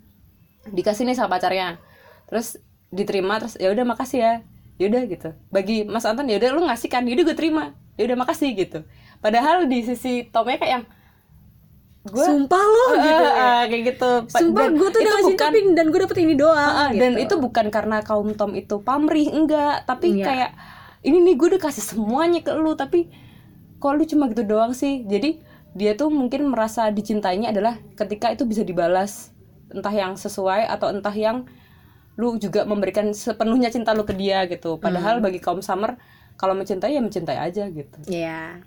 dikasih 0.65 1.05
nih 1.05 1.13
sama 1.13 1.37
pacarnya. 1.37 1.77
Terus 2.31 2.57
diterima 2.89 3.37
terus 3.37 3.59
ya 3.59 3.69
udah 3.69 3.85
makasih 3.85 4.19
ya. 4.23 4.33
Ya 4.75 4.85
udah 4.91 5.03
gitu. 5.07 5.29
Bagi 5.51 5.85
Mas 5.85 6.03
Anton 6.03 6.27
ya 6.27 6.39
udah 6.39 6.49
lu 6.55 6.61
ngasih 6.67 6.89
kan? 6.89 7.03
Ya 7.05 7.13
udah 7.15 7.25
gue 7.31 7.37
terima. 7.37 7.63
Ya 7.95 8.07
udah 8.09 8.17
makasih 8.19 8.55
gitu. 8.55 8.83
Padahal 9.21 9.67
di 9.71 9.83
sisi 9.83 10.27
Tomnya 10.27 10.59
kayak 10.59 10.71
yang 10.81 10.85
gue 12.05 12.21
Sumpah 12.21 12.63
lo 12.63 12.85
gitu 13.01 13.25
ya. 13.25 13.53
kayak 13.65 13.83
gitu 13.87 14.09
Pa- 14.25 14.39
Sumpah 14.39 14.61
dan 14.61 14.71
gue 14.75 14.87
tuh 14.87 14.99
udah 14.99 15.15
bukan 15.23 15.37
tapi 15.41 15.59
dan 15.73 15.85
gue 15.87 15.99
dapet 15.99 16.17
ini 16.19 16.33
doang. 16.33 16.53
Ah, 16.55 16.89
dan 16.91 17.11
gitu. 17.13 17.23
itu 17.25 17.35
bukan 17.41 17.65
karena 17.67 17.97
kaum 17.99 18.29
Tom 18.31 18.53
itu 18.53 18.75
pamrih 18.79 19.27
enggak 19.27 19.83
tapi 19.83 20.15
Iya. 20.15 20.23
kayak 20.23 20.51
ini 21.01 21.17
nih 21.19 21.35
gue 21.35 21.47
udah 21.49 21.61
kasih 21.63 21.81
semuanya 21.83 22.39
ke 22.39 22.51
lu 22.51 22.73
tapi 22.73 23.09
kok 23.75 23.91
lu 23.91 24.03
cuma 24.03 24.25
gitu 24.27 24.41
doang 24.43 24.71
sih 24.71 25.01
jadi 25.01 25.41
dia 25.71 25.91
tuh 25.93 26.07
mungkin 26.07 26.47
merasa 26.47 26.87
dicintainya 26.87 27.49
adalah 27.49 27.77
ketika 27.93 28.29
itu 28.29 28.43
bisa 28.43 28.61
dibalas 28.61 29.33
entah 29.67 29.91
yang 29.91 30.15
sesuai 30.15 30.65
atau 30.67 30.87
entah 30.87 31.11
yang 31.11 31.43
lu 32.15 32.37
juga 32.37 32.63
memberikan 32.63 33.11
sepenuhnya 33.11 33.67
cinta 33.67 33.91
lu 33.91 34.01
ke 34.01 34.13
dia 34.13 34.45
gitu 34.45 34.77
padahal 34.77 35.19
Hmm. 35.19 35.25
bagi 35.25 35.37
kaum 35.37 35.59
summer 35.59 35.99
kalau 36.33 36.53
mencintai 36.53 36.91
ya 36.91 37.01
mencintai 37.01 37.35
aja 37.35 37.67
gitu 37.67 37.97
Iya. 38.05 38.63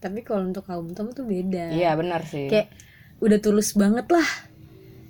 Tapi 0.00 0.24
kalau 0.24 0.48
untuk 0.48 0.64
kaum 0.64 0.96
Tom 0.96 1.12
tuh 1.12 1.28
beda. 1.28 1.70
iya 1.76 1.92
benar 1.92 2.24
sih 2.24 2.48
Kayak 2.48 2.72
udah 3.20 3.38
tulus 3.38 3.76
banget 3.76 4.08
lah. 4.08 4.24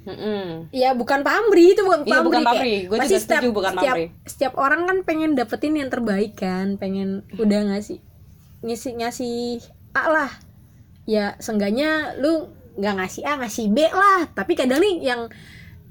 Mm-mm. 0.00 0.72
Ya 0.74 0.96
bukan 0.96 1.22
pamrih 1.22 1.76
itu 1.76 1.82
bukan 1.86 2.02
pamrih. 2.02 2.10
Iya, 2.10 2.88
bukan 2.88 2.98
pasti 2.98 3.14
juga 3.14 3.20
setuju 3.22 3.48
bukan 3.52 3.72
setiap, 3.76 3.94
pamrih. 3.94 4.08
Setiap 4.26 4.52
orang 4.58 4.80
kan 4.88 4.98
pengen 5.04 5.30
dapetin 5.36 5.76
yang 5.76 5.92
terbaik 5.92 6.34
kan, 6.34 6.80
pengen 6.80 7.22
udah 7.36 7.60
ngasih 7.70 8.00
ngasih 8.64 8.92
ngasih 8.98 9.36
A 9.94 10.04
lah. 10.08 10.30
Ya 11.04 11.36
seenggaknya 11.38 12.16
lu 12.18 12.48
nggak 12.80 12.94
ngasih 12.96 13.22
A 13.28 13.32
ngasih 13.44 13.66
B 13.70 13.86
lah. 13.92 14.26
Tapi 14.32 14.56
kadang 14.56 14.80
nih 14.80 15.04
yang 15.04 15.28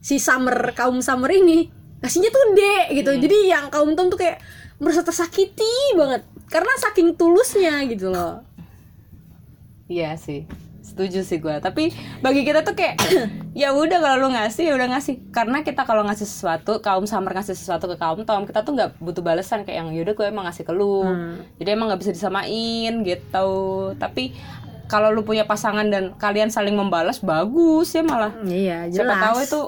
si 0.01 0.17
summer 0.17 0.73
kaum 0.73 0.99
summer 1.05 1.29
ini 1.29 1.69
ngasihnya 2.01 2.29
tuh 2.33 2.43
D 2.57 2.61
gitu. 2.97 3.11
Hmm. 3.13 3.21
Jadi 3.21 3.37
yang 3.45 3.69
kaum 3.69 3.93
Tom 3.93 4.09
tuh 4.09 4.19
kayak 4.19 4.41
merasa 4.81 5.05
tersakiti 5.05 5.93
banget 5.93 6.25
karena 6.49 6.73
saking 6.81 7.13
tulusnya 7.13 7.85
gitu 7.85 8.09
loh. 8.09 8.41
Iya 9.89 10.13
sih, 10.21 10.45
setuju 10.85 11.25
sih 11.25 11.41
gue. 11.41 11.57
Tapi 11.57 11.89
bagi 12.21 12.45
kita 12.45 12.61
tuh 12.61 12.77
kayak 12.77 13.01
ya 13.57 13.73
udah 13.73 13.97
kalau 13.97 14.17
lu 14.21 14.29
ngasih 14.37 14.69
ya 14.69 14.73
udah 14.77 14.93
ngasih. 14.93 15.33
Karena 15.33 15.65
kita 15.65 15.81
kalau 15.83 16.05
ngasih 16.05 16.29
sesuatu, 16.29 16.77
kaum 16.79 17.09
summer 17.09 17.33
ngasih 17.33 17.57
sesuatu 17.57 17.89
ke 17.89 17.97
kaum 17.97 18.21
tom, 18.21 18.45
kita 18.45 18.61
tuh 18.61 18.77
nggak 18.77 19.01
butuh 19.01 19.25
balasan 19.25 19.65
kayak 19.65 19.81
yang 19.81 19.89
yaudah 19.89 20.13
gue 20.13 20.25
emang 20.29 20.45
ngasih 20.45 20.61
ke 20.61 20.73
lu. 20.77 21.01
Hmm. 21.01 21.41
Jadi 21.57 21.69
emang 21.73 21.89
nggak 21.89 22.01
bisa 22.05 22.13
disamain 22.13 23.01
gitu. 23.01 23.49
Tapi 23.97 24.37
kalau 24.89 25.13
lu 25.13 25.21
punya 25.21 25.45
pasangan 25.45 25.85
dan 25.85 26.17
kalian 26.17 26.49
saling 26.49 26.73
membalas 26.77 27.21
bagus 27.21 27.93
ya 27.93 28.01
malah. 28.05 28.33
Iya, 28.41 28.89
Siapa 28.89 29.05
jelas. 29.09 29.21
tahu 29.25 29.37
itu 29.41 29.59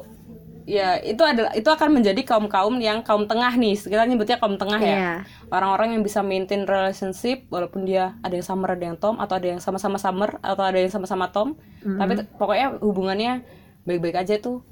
ya 0.65 0.99
itu 1.01 1.21
adalah 1.23 1.51
itu 1.57 1.67
akan 1.67 2.01
menjadi 2.01 2.21
kaum 2.23 2.45
kaum 2.47 2.77
yang 2.79 3.01
kaum 3.01 3.25
tengah 3.25 3.53
nih. 3.55 3.75
Kita 3.77 4.03
nyebutnya 4.05 4.37
kaum 4.37 4.55
tengah 4.57 4.79
ya. 4.81 4.95
Iya. 4.95 5.13
orang-orang 5.51 5.99
yang 5.99 6.03
bisa 6.03 6.23
maintain 6.23 6.63
relationship 6.63 7.45
walaupun 7.51 7.83
dia 7.83 8.15
ada 8.23 8.33
yang 8.37 8.45
summer 8.45 8.71
ada 8.73 8.85
yang 8.87 8.95
tom 8.95 9.19
atau 9.19 9.35
ada 9.35 9.47
yang 9.51 9.59
sama-sama 9.59 9.99
summer 9.99 10.39
atau 10.39 10.63
ada 10.63 10.79
yang 10.79 10.91
sama-sama 10.93 11.27
tom. 11.29 11.59
Tapi 11.83 12.23
t- 12.23 12.27
pokoknya 12.39 12.79
hubungannya 12.79 13.43
baik-baik 13.83 14.15
aja 14.21 14.37
tuh 14.39 14.63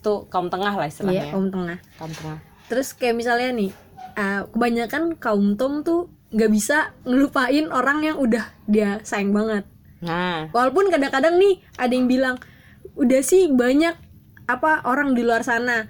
tuh 0.00 0.26
kaum 0.32 0.48
tengah 0.48 0.76
lah 0.76 0.88
istilahnya. 0.88 1.28
Kaum 1.32 1.48
tengah. 1.52 1.78
kaum 2.00 2.12
tengah. 2.12 2.38
Terus 2.68 2.94
kayak 2.96 3.16
misalnya 3.18 3.50
nih, 3.52 3.70
uh, 4.16 4.46
kebanyakan 4.52 5.16
kaum 5.20 5.56
tom 5.56 5.82
tuh 5.84 6.08
nggak 6.30 6.50
bisa 6.50 6.94
ngelupain 7.02 7.66
orang 7.74 8.06
yang 8.06 8.16
udah 8.16 8.44
dia 8.70 9.02
sayang 9.02 9.34
banget. 9.34 9.66
nah. 10.00 10.48
Walaupun 10.54 10.88
kadang-kadang 10.88 11.36
nih 11.36 11.60
ada 11.76 11.92
yang 11.92 12.06
bilang, 12.08 12.36
udah 12.96 13.20
sih 13.20 13.50
banyak 13.52 13.92
apa 14.56 14.82
orang 14.88 15.14
di 15.14 15.22
luar 15.22 15.44
sana. 15.44 15.86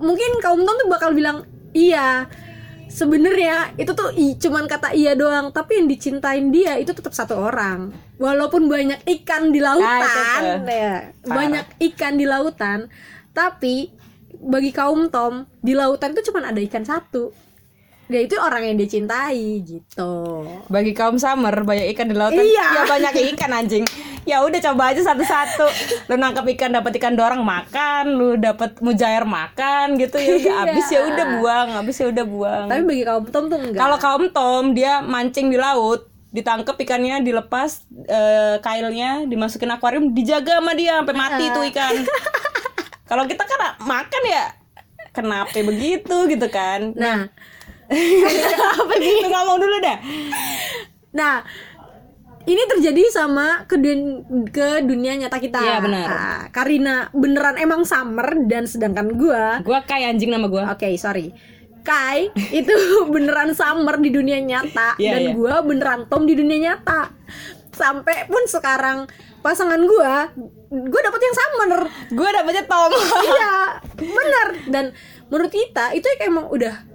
Mungkin 0.00 0.40
kaum 0.40 0.64
tom 0.64 0.76
tuh 0.80 0.88
bakal 0.88 1.12
bilang, 1.12 1.44
iya. 1.76 2.26
Sebenarnya 2.90 3.70
itu 3.78 3.94
tuh 3.94 4.10
i, 4.18 4.34
cuman 4.34 4.66
kata 4.66 4.90
iya 4.98 5.14
doang, 5.14 5.54
tapi 5.54 5.78
yang 5.78 5.86
dicintain 5.86 6.50
dia 6.50 6.74
itu 6.74 6.90
tetap 6.90 7.14
satu 7.14 7.38
orang. 7.38 7.94
Walaupun 8.18 8.66
banyak 8.66 9.06
ikan 9.20 9.54
di 9.54 9.62
lautan, 9.62 10.66
tuh. 10.66 10.66
ya, 10.66 11.14
Parah. 11.22 11.34
banyak 11.38 11.66
ikan 11.92 12.18
di 12.18 12.26
lautan, 12.26 12.90
tapi 13.30 13.94
bagi 14.42 14.74
kaum 14.74 15.06
tom 15.06 15.46
di 15.62 15.76
lautan 15.78 16.18
itu 16.18 16.34
cuman 16.34 16.50
ada 16.50 16.58
ikan 16.66 16.82
satu. 16.82 17.30
Dia 18.10 18.20
itu 18.20 18.34
orang 18.34 18.66
yang 18.66 18.74
dia 18.74 18.90
cintai 18.90 19.62
gitu. 19.62 20.12
bagi 20.66 20.90
kaum 20.90 21.14
summer 21.14 21.54
banyak 21.62 21.94
ikan 21.94 22.06
di 22.06 22.14
lautan 22.14 22.42
Iya. 22.42 22.66
ya 22.74 22.82
banyak 22.84 23.14
ikan 23.32 23.50
anjing 23.52 23.84
ya 24.22 24.42
udah 24.42 24.58
coba 24.60 24.90
aja 24.90 25.02
satu-satu 25.04 25.66
lu 26.06 26.14
nangkap 26.14 26.42
ikan 26.50 26.70
dapat 26.70 26.98
ikan 26.98 27.14
dorang 27.14 27.40
makan 27.40 28.04
lu 28.10 28.28
dapat 28.34 28.76
mujair 28.80 29.22
makan 29.22 29.94
gitu 29.96 30.18
ya 30.18 30.32
udah 30.36 30.42
Iya. 30.42 30.60
habis 30.60 30.86
ya 30.88 31.00
udah 31.04 31.26
buang 31.38 31.68
habis 31.72 31.96
ya 31.96 32.06
udah 32.08 32.24
buang 32.24 32.66
Tapi 32.66 32.82
bagi 32.84 33.04
kaum 33.04 33.24
tom 33.26 33.44
tuh 33.46 33.58
enggak. 33.58 33.78
Kalau 33.78 33.96
kaum 33.96 34.24
Tom 34.28 34.64
dia 34.72 35.00
mancing 35.00 35.46
di 35.46 35.56
laut, 35.56 36.04
ditangkap 36.30 36.74
ikannya, 36.76 37.22
dilepas 37.22 37.82
eh, 38.06 38.58
kailnya, 38.58 39.22
dimasukin 39.24 39.70
akuarium, 39.70 40.10
dijaga 40.10 40.58
sama 40.58 40.74
dia 40.74 40.98
sampai 40.98 41.14
mati 41.16 41.44
tuh 41.48 41.62
ikan. 41.70 41.94
Kalau 43.04 43.26
kita 43.26 43.42
kan 43.42 43.58
makan 43.80 44.22
ya 44.24 44.44
kenapa 45.10 45.50
begitu 45.56 46.16
gitu 46.26 46.46
kan? 46.46 46.94
Nah, 46.94 47.26
nih? 49.00 49.14
Lu 49.20 49.28
ngomong 49.28 49.58
dulu 49.58 49.76
dah. 49.80 49.98
Nah, 51.10 51.42
ini 52.42 52.62
terjadi 52.66 53.02
sama 53.10 53.66
ke, 53.66 53.76
dun- 53.76 54.22
ke 54.48 54.80
dunia 54.80 55.14
nyata 55.14 55.36
kita. 55.36 55.60
Iya, 55.60 55.76
benar. 55.78 56.08
Ah, 56.08 56.42
Karina 56.48 57.10
beneran 57.12 57.56
emang 57.56 57.82
summer 57.82 58.24
dan 58.46 58.64
sedangkan 58.64 59.12
gua, 59.12 59.60
Gua 59.60 59.82
kayak 59.82 60.16
anjing 60.16 60.30
nama 60.30 60.46
gua. 60.46 60.70
oke 60.70 60.86
sorry, 60.96 61.34
Kai 61.80 62.30
itu 62.60 62.72
beneran 63.06 63.52
summer 63.52 63.96
di 63.96 64.08
dunia 64.08 64.36
nyata 64.38 64.96
Iya, 64.96 65.16
dan 65.16 65.22
iya. 65.22 65.32
gua 65.32 65.54
beneran 65.60 66.06
Tom 66.06 66.24
di 66.24 66.34
dunia 66.34 66.58
nyata. 66.60 67.12
Sampai 67.70 68.24
pun 68.26 68.44
sekarang 68.44 69.08
pasangan 69.40 69.80
gua, 69.80 70.28
gua 70.68 71.00
dapet 71.02 71.20
yang 71.20 71.36
summer. 71.36 71.80
Gua 72.10 72.28
dapetnya 72.30 72.64
Tom. 72.64 72.90
iya, 73.20 73.54
bener. 73.96 74.48
Dan 74.66 74.84
menurut 75.26 75.48
kita 75.48 75.92
itu 75.92 76.04
kayak 76.10 76.26
emang 76.26 76.48
udah 76.48 76.88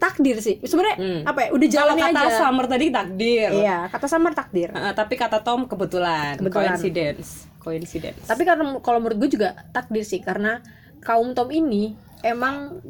takdir 0.00 0.40
sih. 0.40 0.56
Sebenarnya 0.58 0.96
Hmm. 0.96 1.22
apa 1.22 1.38
ya? 1.44 1.48
Udah 1.52 1.68
jalannya 1.68 2.04
kata 2.08 2.20
aja. 2.24 2.38
Summer 2.40 2.64
tadi 2.64 2.86
takdir. 2.88 3.48
Iya, 3.52 3.78
kata 3.86 4.06
summer 4.08 4.32
takdir. 4.32 4.68
Eh, 4.70 4.92
tapi 4.92 5.14
kata 5.14 5.38
Tom 5.40 5.68
kebetulan, 5.68 6.34
Kebetulan. 6.34 6.72
coincidence, 6.72 7.28
coincidence. 7.58 8.24
Tapi 8.24 8.42
karena 8.42 8.80
kalau 8.80 8.98
menurut 8.98 9.20
gue 9.20 9.30
juga 9.30 9.52
takdir 9.70 10.02
sih 10.02 10.18
karena 10.18 10.64
kaum 10.98 11.30
Tom 11.30 11.48
ini 11.50 11.92
emang 12.22 12.80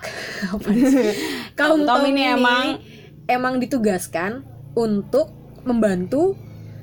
Apa 0.52 0.68
sih? 0.70 1.12
kaum 1.58 1.82
Tom, 1.82 2.02
ini 2.06 2.22
emang 2.26 2.80
emang 3.26 3.56
ditugaskan 3.56 4.44
untuk 4.72 5.28
membantu 5.62 6.36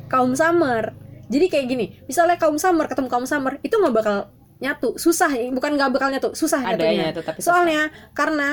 kaum 0.06 0.34
Summer. 0.34 0.94
Jadi 1.28 1.46
kayak 1.48 1.66
gini, 1.68 1.86
misalnya 2.06 2.38
kaum 2.38 2.56
Summer 2.56 2.86
ketemu 2.86 3.10
kaum 3.10 3.26
Summer 3.26 3.58
itu 3.60 3.74
nggak 3.74 3.96
bakal 3.96 4.18
nyatu, 4.58 4.96
susah, 4.96 5.30
bukan 5.52 5.76
nggak 5.76 5.92
bakal 5.92 6.10
nyatu, 6.10 6.30
susah 6.32 6.62
Ada 6.64 6.78
nyatunya. 6.78 7.04
nyatu, 7.10 7.22
tapi 7.22 7.40
susah. 7.40 7.50
Soalnya 7.52 7.82
karena 8.12 8.50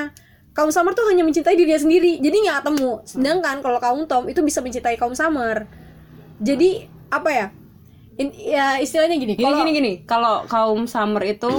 kaum 0.55 0.71
Summer 0.71 0.95
tuh 0.95 1.05
hanya 1.11 1.27
mencintai 1.27 1.53
dirinya 1.53 1.77
sendiri, 1.77 2.17
jadi 2.17 2.31
nggak 2.33 2.57
ketemu. 2.63 2.91
Sedangkan 3.03 3.59
kalau 3.59 3.79
kaum 3.83 4.01
Tom 4.07 4.23
itu 4.31 4.39
bisa 4.39 4.63
mencintai 4.63 4.95
kaum 4.95 5.11
Summer. 5.11 5.67
Jadi 6.39 6.87
apa 7.11 7.29
ya? 7.29 7.47
In- 8.15 8.31
ya 8.31 8.79
istilahnya 8.79 9.19
gini, 9.19 9.35
Gini 9.35 9.43
kalau 9.43 9.57
gini 9.59 9.71
gini, 9.75 9.93
kalau 10.07 10.35
kaum 10.47 10.87
Summer 10.87 11.21
itu 11.27 11.51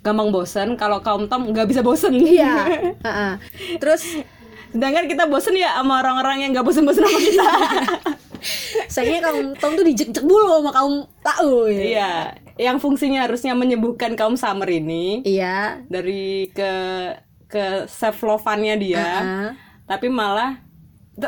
gampang 0.00 0.30
bosen, 0.30 0.78
kalau 0.78 1.02
kaum 1.02 1.26
Tom 1.26 1.50
nggak 1.50 1.66
bisa 1.66 1.82
bosen. 1.82 2.14
Iya. 2.14 2.70
Ha-ha. 3.06 3.42
Terus 3.82 4.22
Sedangkan 4.70 5.10
kita 5.10 5.26
bosen 5.26 5.58
ya 5.58 5.74
sama 5.82 5.98
orang-orang 5.98 6.46
yang 6.46 6.50
nggak 6.54 6.62
bosen-bosen 6.62 7.02
sama 7.02 7.18
kita. 7.18 7.48
sayangnya 8.94 9.20
kaum 9.28 9.52
Tom 9.58 9.72
tuh 9.76 9.84
dijek-jek 9.84 10.24
dulu 10.24 10.48
sama 10.48 10.70
kaum 10.72 10.94
Tau 11.20 11.68
ya. 11.68 11.82
iya, 11.84 12.12
yang 12.56 12.80
fungsinya 12.80 13.28
harusnya 13.28 13.52
menyembuhkan 13.52 14.16
kaum 14.16 14.32
summer 14.32 14.64
ini 14.64 15.20
iya 15.28 15.84
dari 15.92 16.48
ke 16.48 16.72
ke 17.50 17.64
self 17.84 18.22
love-annya 18.22 18.74
dia 18.76 19.04
Uh-uh. 19.18 19.50
tapi 19.84 20.06
malah 20.06 20.62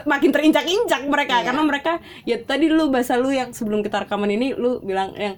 makin 0.03 0.31
terinjak-injak 0.31 1.05
mereka 1.05 1.37
Iya. 1.37 1.45
karena 1.45 1.63
mereka 1.63 1.93
ya 2.23 2.41
tadi 2.41 2.67
lu 2.67 2.89
bahasa 2.89 3.15
lu 3.15 3.29
yang 3.29 3.51
sebelum 3.51 3.83
kita 3.83 4.07
rekaman 4.07 4.31
ini 4.31 4.55
lu 4.55 4.81
bilang 4.81 5.13
yang 5.13 5.37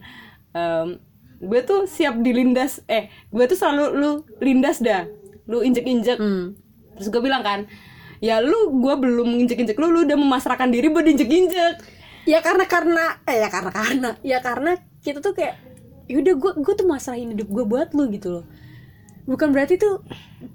em, 0.52 1.00
gue 1.40 1.60
tuh 1.60 1.84
siap 1.84 2.20
dilindas 2.20 2.78
eh 2.86 3.10
gue 3.28 3.44
tuh 3.44 3.58
selalu 3.58 3.84
lu 3.92 4.10
lindas 4.38 4.78
dah 4.78 5.08
lu 5.44 5.60
injek-injek 5.60 6.16
Hmm. 6.16 6.54
terus 6.94 7.08
gue 7.08 7.18
bilang 7.18 7.42
kan 7.42 7.66
ya 8.20 8.38
lu 8.38 8.54
gue 8.74 8.94
belum 8.94 9.34
injek-injek 9.38 9.74
lu 9.74 9.90
lu 9.90 10.04
udah 10.04 10.14
memasrahkan 10.14 10.70
diri 10.70 10.86
buat 10.86 11.04
injek-injek 11.04 11.74
ya 12.24 12.38
karena 12.38 12.64
karena 12.64 13.04
eh 13.26 13.42
ya 13.42 13.48
karena 13.50 13.70
karena 13.70 14.10
ya 14.22 14.38
karena 14.38 14.70
kita 15.00 15.18
tuh 15.18 15.34
kayak 15.34 15.58
yaudah 16.06 16.32
gue 16.32 16.52
gue 16.62 16.74
tuh 16.74 16.86
masrahin 16.86 17.32
hidup 17.32 17.48
gue 17.48 17.64
buat 17.64 17.90
lu 17.92 18.06
gitu 18.08 18.28
loh 18.30 18.44
bukan 19.24 19.52
berarti 19.52 19.80
tuh 19.80 20.04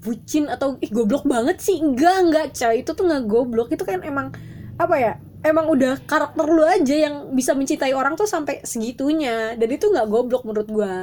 bucin 0.02 0.46
atau 0.46 0.78
ih 0.78 0.90
goblok 0.90 1.26
banget 1.26 1.58
sih. 1.62 1.78
Enggak 1.78 2.16
enggak. 2.22 2.46
Coy 2.54 2.82
itu 2.82 2.90
tuh 2.94 3.04
nggak 3.06 3.24
goblok. 3.26 3.68
Itu 3.74 3.82
kan 3.82 4.02
emang 4.02 4.34
apa 4.80 4.96
ya 4.96 5.12
emang 5.44 5.68
udah 5.68 6.00
karakter 6.04 6.46
lu 6.48 6.64
aja 6.64 6.96
yang 6.96 7.32
bisa 7.36 7.52
mencintai 7.52 7.92
orang 7.92 8.14
tuh 8.14 8.30
sampai 8.30 8.62
segitunya. 8.62 9.54
Dan 9.58 9.68
itu 9.70 9.90
nggak 9.90 10.08
goblok 10.08 10.46
menurut 10.46 10.68
gue 10.68 10.94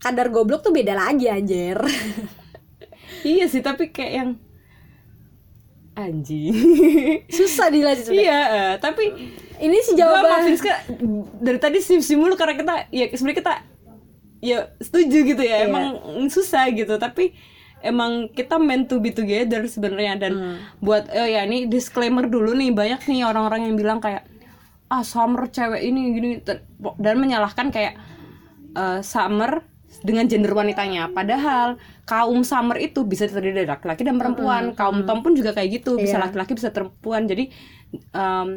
kadar 0.00 0.32
goblok 0.32 0.64
tuh 0.64 0.72
beda 0.72 0.96
lagi 0.96 1.28
anjir. 1.28 1.76
Iya 3.20 3.52
sih 3.52 3.60
tapi 3.60 3.92
kayak 3.92 4.12
yang 4.16 4.30
anjing. 5.92 6.54
Susah 7.36 7.68
dijelasin 7.68 8.16
iya 8.16 8.40
eh, 8.48 8.74
tapi 8.80 9.12
ini 9.60 9.76
sih 9.84 9.92
gue 9.92 10.00
sama 10.00 10.24
jawaban 10.24 10.48
Vinska 10.48 10.74
dari 11.36 11.58
tadi 11.60 11.78
sim 11.84 12.00
sim 12.00 12.16
mulu 12.16 12.32
karena 12.38 12.56
kita 12.56 12.74
ya 12.88 13.06
sebenarnya 13.12 13.38
kita 13.44 13.54
ya 14.40 14.72
setuju 14.80 15.16
gitu 15.26 15.42
ya. 15.42 15.62
Iya. 15.62 15.68
emang 15.68 15.86
susah 16.28 16.68
gitu 16.72 16.96
tapi 16.96 17.36
emang 17.80 18.28
kita 18.28 18.56
meant 18.56 18.88
to 18.88 19.00
be 19.00 19.12
together 19.12 19.64
sebenarnya. 19.64 20.16
Dan 20.18 20.32
Hmm. 20.32 20.56
buat 20.80 21.08
oh 21.08 21.28
ya 21.28 21.44
ini 21.44 21.64
disclaimer 21.64 22.26
dulu 22.26 22.52
nih 22.52 22.72
banyak 22.72 23.00
nih 23.06 23.24
orang-orang 23.24 23.68
yang 23.68 23.76
bilang 23.76 24.00
kayak 24.00 24.24
ah 24.90 25.00
summer 25.00 25.46
cewek 25.46 25.80
ini 25.80 26.00
gini 26.12 26.30
dan 26.98 27.14
menyalahkan 27.16 27.70
kayak 27.70 27.94
eh, 28.70 29.00
summer 29.00 29.62
dengan 30.00 30.24
gender 30.26 30.50
wanitanya. 30.50 31.10
Padahal 31.10 31.76
kaum 32.06 32.42
summer 32.42 32.78
itu 32.78 33.02
bisa 33.02 33.26
terdiri 33.26 33.62
dari 33.62 33.68
laki-laki 33.68 34.02
dan 34.02 34.16
perempuan. 34.16 34.72
Kaum 34.72 35.02
tom 35.04 35.20
pun 35.20 35.34
juga 35.34 35.50
kayak 35.50 35.82
gitu 35.82 35.94
bisa 35.94 36.16
Iya. 36.16 36.24
laki-laki 36.26 36.52
bisa 36.54 36.70
perempuan. 36.70 37.26
Jadi 37.26 37.50
em, 38.10 38.48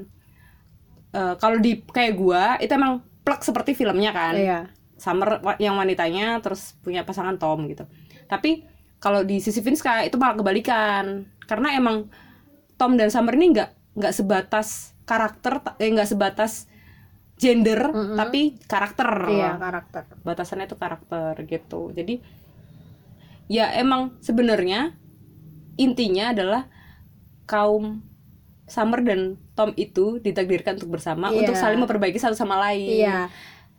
eh, 1.11 1.33
kalau 1.37 1.57
di 1.57 1.81
kayak 1.81 2.13
gua 2.13 2.57
itu 2.57 2.71
emang 2.71 3.01
plek 3.23 3.41
seperti 3.41 3.73
filmnya 3.73 4.11
kan. 4.11 4.33
Iya 4.35 4.59
Summer 5.03 5.43
yang 5.59 5.75
wanitanya 5.75 6.39
terus 6.39 6.79
punya 6.79 7.03
pasangan 7.03 7.35
Tom 7.35 7.67
gitu. 7.67 7.83
Tapi 8.31 8.63
kalau 9.03 9.27
di 9.27 9.43
sisi 9.43 9.59
Vinska 9.59 10.07
itu 10.07 10.15
malah 10.15 10.39
kebalikan 10.39 11.27
karena 11.43 11.75
emang 11.75 12.07
Tom 12.79 12.95
dan 12.95 13.11
Summer 13.11 13.35
ini 13.35 13.51
nggak 13.51 13.99
nggak 13.99 14.13
sebatas 14.15 14.95
karakter 15.03 15.59
eh 15.77 15.91
nggak 15.91 16.07
sebatas 16.07 16.71
gender 17.35 17.91
tapi 18.15 18.55
karakter. 18.63 19.27
iya 19.27 19.59
karakter 19.59 20.07
Batasannya 20.23 20.71
itu 20.71 20.79
karakter 20.79 21.35
gitu. 21.43 21.91
Jadi 21.91 22.23
ya 23.51 23.75
emang 23.75 24.15
sebenarnya 24.23 24.95
intinya 25.75 26.31
adalah 26.31 26.71
kaum 27.43 27.99
Summer 28.63 29.03
dan 29.03 29.35
Tom 29.53 29.75
itu 29.75 30.23
ditakdirkan 30.23 30.79
untuk 30.79 30.95
bersama 30.95 31.27
Iya. 31.29 31.43
untuk 31.43 31.55
saling 31.59 31.83
memperbaiki 31.83 32.15
satu 32.15 32.33
sama 32.33 32.55
lain. 32.63 33.03
iya 33.03 33.27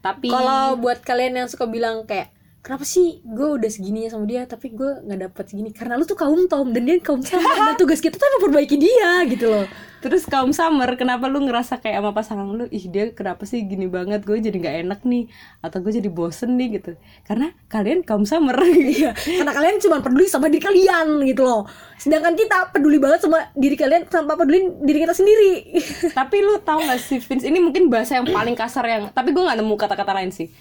Tapi 0.05 0.29
Kalau 0.29 0.77
buat 0.77 1.01
kalian 1.01 1.33
yang 1.41 1.49
suka 1.49 1.65
bilang 1.65 2.05
kayak 2.05 2.29
kenapa 2.65 2.81
sih 2.81 3.21
gue 3.21 3.47
udah 3.61 3.69
segininya 3.69 4.17
sama 4.17 4.25
dia 4.25 4.49
tapi 4.49 4.73
gue 4.73 5.05
nggak 5.05 5.19
dapet 5.29 5.43
segini 5.53 5.69
karena 5.69 6.01
lu 6.01 6.09
tuh 6.09 6.17
kaum 6.17 6.49
tom 6.49 6.73
dan 6.73 6.81
dia 6.89 6.97
kaum 6.97 7.21
sama 7.21 7.45
dan 7.69 7.77
tugas 7.77 8.01
kita 8.01 8.17
tuh 8.17 8.25
memperbaiki 8.41 8.75
dia 8.81 9.21
gitu 9.29 9.45
loh 9.53 9.67
Terus 10.05 10.21
kaum 10.29 10.53
summer, 10.53 10.85
kenapa 11.01 11.25
lu 11.25 11.41
ngerasa 11.49 11.81
kayak 11.81 11.97
sama 11.97 12.13
pasangan 12.13 12.45
lu, 12.45 12.69
ih 12.69 12.85
dia 12.93 13.09
kenapa 13.09 13.41
sih 13.49 13.65
gini 13.65 13.89
banget, 13.89 14.21
gue 14.21 14.37
jadi 14.37 14.53
nggak 14.53 14.75
enak 14.85 14.99
nih, 15.01 15.25
atau 15.65 15.81
gue 15.81 15.97
jadi 15.97 16.13
bosen 16.13 16.61
nih 16.61 16.77
gitu. 16.77 16.93
Karena 17.25 17.49
kalian 17.73 18.05
kaum 18.05 18.21
summer. 18.21 18.53
Iya, 18.85 19.17
karena 19.17 19.49
kalian 19.49 19.81
cuma 19.81 20.05
peduli 20.05 20.29
sama 20.29 20.45
diri 20.45 20.61
kalian 20.61 21.25
gitu 21.25 21.41
loh 21.41 21.65
sedangkan 21.95 22.35
kita 22.35 22.75
peduli 22.75 22.97
banget 22.99 23.23
sama 23.23 23.49
diri 23.55 23.75
kalian 23.79 24.03
tanpa 24.05 24.35
peduli 24.35 24.67
diri 24.83 24.99
kita 25.07 25.15
sendiri 25.15 25.53
tapi 26.19 26.43
lu 26.43 26.59
tahu 26.61 26.83
gak 26.85 26.99
sih 26.99 27.19
Vince, 27.23 27.47
ini 27.47 27.59
mungkin 27.63 27.87
bahasa 27.87 28.19
yang 28.19 28.27
paling 28.27 28.53
kasar 28.53 28.85
yang, 28.85 29.03
tapi 29.09 29.31
gue 29.31 29.41
nggak 29.41 29.57
nemu 29.57 29.75
kata-kata 29.79 30.11
lain 30.11 30.31
sih. 30.31 30.51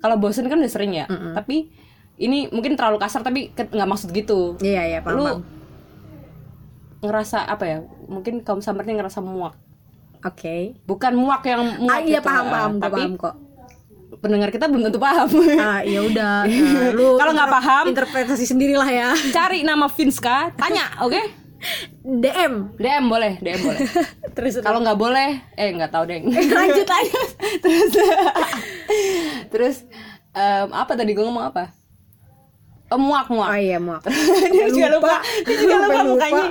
Kalau 0.00 0.16
bosen 0.16 0.48
kan 0.48 0.56
udah 0.56 0.72
sering 0.72 0.96
ya, 0.96 1.04
tapi 1.32 1.68
ini 2.16 2.48
mungkin 2.48 2.76
terlalu 2.76 2.96
kasar 2.96 3.20
tapi 3.20 3.52
nggak 3.52 3.88
maksud 3.88 4.08
gitu. 4.10 4.56
iya 4.60 4.84
iya 4.86 4.98
lu 5.06 5.44
ngerasa 7.00 7.44
apa 7.44 7.64
ya? 7.64 7.78
Mungkin 8.06 8.40
kaum 8.40 8.60
ini 8.60 8.92
ngerasa 8.96 9.20
muak. 9.20 9.56
oke 10.20 10.56
Bukan 10.84 11.12
muak 11.16 11.40
yang 11.44 11.80
muak 11.80 11.96
ah 11.96 12.00
iya 12.00 12.20
gitu, 12.20 12.28
paham 12.28 12.44
paham 12.46 12.72
tapi 12.76 13.00
paham 13.00 13.12
kok 13.16 13.34
pendengar 14.20 14.52
kita 14.52 14.68
belum 14.68 14.84
tentu 14.84 15.00
paham. 15.00 15.28
ah 15.64 15.80
ya 15.80 16.04
udah 16.04 16.44
nah, 16.44 16.90
lu 16.98 17.16
Kalau 17.16 17.32
nggak 17.32 17.48
paham, 17.50 17.84
interpretasi 17.88 18.44
sendirilah 18.44 18.84
ya 18.84 19.08
cari 19.36 19.64
nama 19.64 19.88
Vinska, 19.88 20.52
tanya, 20.60 20.92
oke? 21.00 21.40
DM 22.00 22.72
DM 22.76 23.04
boleh, 23.06 23.36
DM 23.36 23.60
boleh. 23.60 23.80
terus 24.32 24.56
Kalau 24.60 24.80
nggak 24.80 24.96
boleh, 24.96 25.44
eh 25.54 25.68
nggak 25.72 25.92
tahu 25.92 26.04
deh. 26.04 26.20
lanjut 26.24 26.88
aja 26.88 27.20
terus, 27.60 27.90
terus 29.48 29.76
em, 30.32 30.68
apa 30.70 30.92
tadi 30.92 31.10
gue 31.10 31.20
ngomong 31.20 31.46
apa? 31.46 31.74
Oh, 32.88 32.98
muak 32.98 33.30
oh 33.30 33.38
muak. 33.38 33.54
iya 33.54 33.78
maaf 33.78 34.02
dia 34.50 34.66
juga 34.66 34.88
lupa, 34.90 35.22
dia 35.46 35.56
juga 35.56 35.74
lupa 35.86 35.94
lupa. 35.94 36.10
mukanya. 36.10 36.44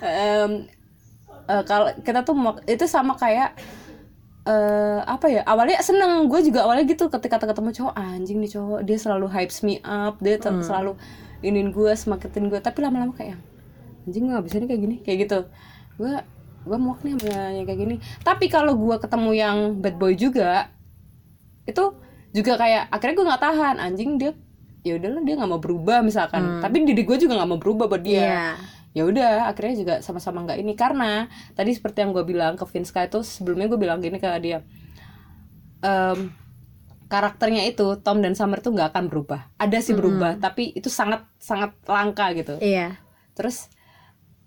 Em, 0.00 0.50
eh, 1.44 1.62
kalau 1.64 1.92
kita 2.00 2.24
tuh 2.24 2.32
muak, 2.32 2.64
itu 2.64 2.84
sama 2.84 3.14
kayak 3.14 3.52
eh 4.44 5.00
apa 5.00 5.24
ya 5.26 5.40
awalnya 5.42 5.80
seneng 5.80 6.28
gue 6.28 6.40
juga 6.44 6.68
awalnya 6.68 6.84
gitu 6.84 7.08
ketika 7.08 7.40
ketemu 7.40 7.72
cowok 7.72 7.94
anjing 7.96 8.44
nih 8.44 8.52
cowok 8.52 8.80
dia 8.84 9.00
selalu 9.00 9.26
hypes 9.28 9.64
me 9.64 9.80
up 9.80 10.20
dia 10.20 10.36
Hmm. 10.36 10.60
selalu 10.60 11.00
inin 11.40 11.72
gue 11.72 11.88
semakin 11.96 12.52
gue 12.52 12.60
tapi 12.60 12.84
lama-lama 12.84 13.16
kayak 13.16 13.40
anjing 14.04 14.28
gue 14.28 14.36
gak 14.36 14.44
bisa 14.44 14.56
nih 14.60 14.68
kayak 14.68 14.82
gini 14.84 14.96
kayak 15.00 15.18
gitu 15.24 15.38
gue 15.96 16.12
gue 16.64 16.76
muak 16.76 17.00
nih 17.00 17.16
sama 17.16 17.56
yang 17.56 17.64
kayak 17.64 17.80
gini 17.80 17.94
tapi 18.20 18.52
kalau 18.52 18.76
gue 18.76 18.96
ketemu 19.00 19.30
yang 19.32 19.56
bad 19.80 19.96
boy 19.96 20.12
juga 20.12 20.68
itu 21.64 21.84
juga 22.34 22.58
kayak 22.58 22.90
akhirnya 22.90 23.14
gue 23.14 23.26
nggak 23.30 23.42
tahan. 23.46 23.76
Anjing 23.78 24.10
dia 24.18 24.32
ya 24.84 24.98
udahlah 25.00 25.22
dia 25.22 25.34
nggak 25.38 25.50
mau 25.54 25.62
berubah 25.62 26.02
misalkan. 26.02 26.60
Tapi 26.60 26.82
diri 26.82 27.06
gue 27.06 27.16
juga 27.16 27.38
nggak 27.38 27.50
mau 27.54 27.60
berubah 27.62 27.86
buat 27.86 28.02
dia. 28.02 28.20
Iya. 28.20 28.46
ya 28.94 29.02
udah 29.10 29.50
akhirnya 29.50 29.74
juga 29.74 29.94
sama-sama 30.02 30.42
nggak 30.42 30.58
ini. 30.58 30.74
Karena 30.74 31.30
tadi 31.54 31.70
seperti 31.74 32.02
yang 32.02 32.10
gue 32.14 32.26
bilang 32.26 32.58
ke 32.58 32.66
Vinska 32.66 33.06
itu 33.06 33.22
sebelumnya 33.22 33.66
gue 33.70 33.78
bilang 33.78 33.98
gini 33.98 34.18
ke 34.22 34.28
dia 34.38 34.62
em, 35.84 36.30
karakternya 37.10 37.68
itu 37.68 38.00
Tom 38.00 38.24
dan 38.24 38.32
Summer 38.34 38.58
tuh 38.58 38.72
nggak 38.74 38.94
akan 38.96 39.04
berubah. 39.12 39.40
Ada 39.60 39.78
sih 39.84 39.94
berubah 39.94 40.40
tapi 40.40 40.72
itu 40.74 40.88
sangat 40.88 41.26
sangat 41.38 41.76
langka 41.86 42.32
gitu. 42.34 42.58
Iya. 42.58 42.98
Terus 43.36 43.68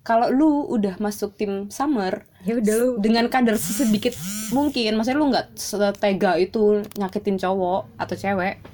kalau 0.08 0.32
lu 0.32 0.64
udah 0.72 0.96
masuk 0.96 1.36
tim 1.36 1.68
Summer 1.68 2.24
ya 2.48 2.56
udah 2.56 2.74
lu 2.80 2.88
dengan 2.96 3.28
kadar 3.28 3.60
sedikit 3.60 4.16
mungkin 4.56 4.96
maksudnya 4.96 5.20
lu 5.20 5.28
nggak 5.28 5.52
setega 5.52 6.40
itu 6.40 6.80
nyakitin 6.96 7.36
cowok 7.36 7.92
atau 8.00 8.16
cewek 8.16 8.64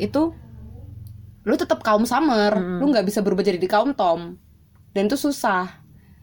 itu 0.00 0.32
lu 1.44 1.54
tetap 1.56 1.80
kaum 1.80 2.04
summer. 2.04 2.52
Lu 2.80 2.88
nggak 2.92 3.04
bisa 3.08 3.24
berubah 3.24 3.40
jadi 3.40 3.56
di 3.56 3.68
kaum 3.68 3.96
tom. 3.96 4.36
Dan 4.92 5.08
itu 5.08 5.16
susah. 5.16 5.80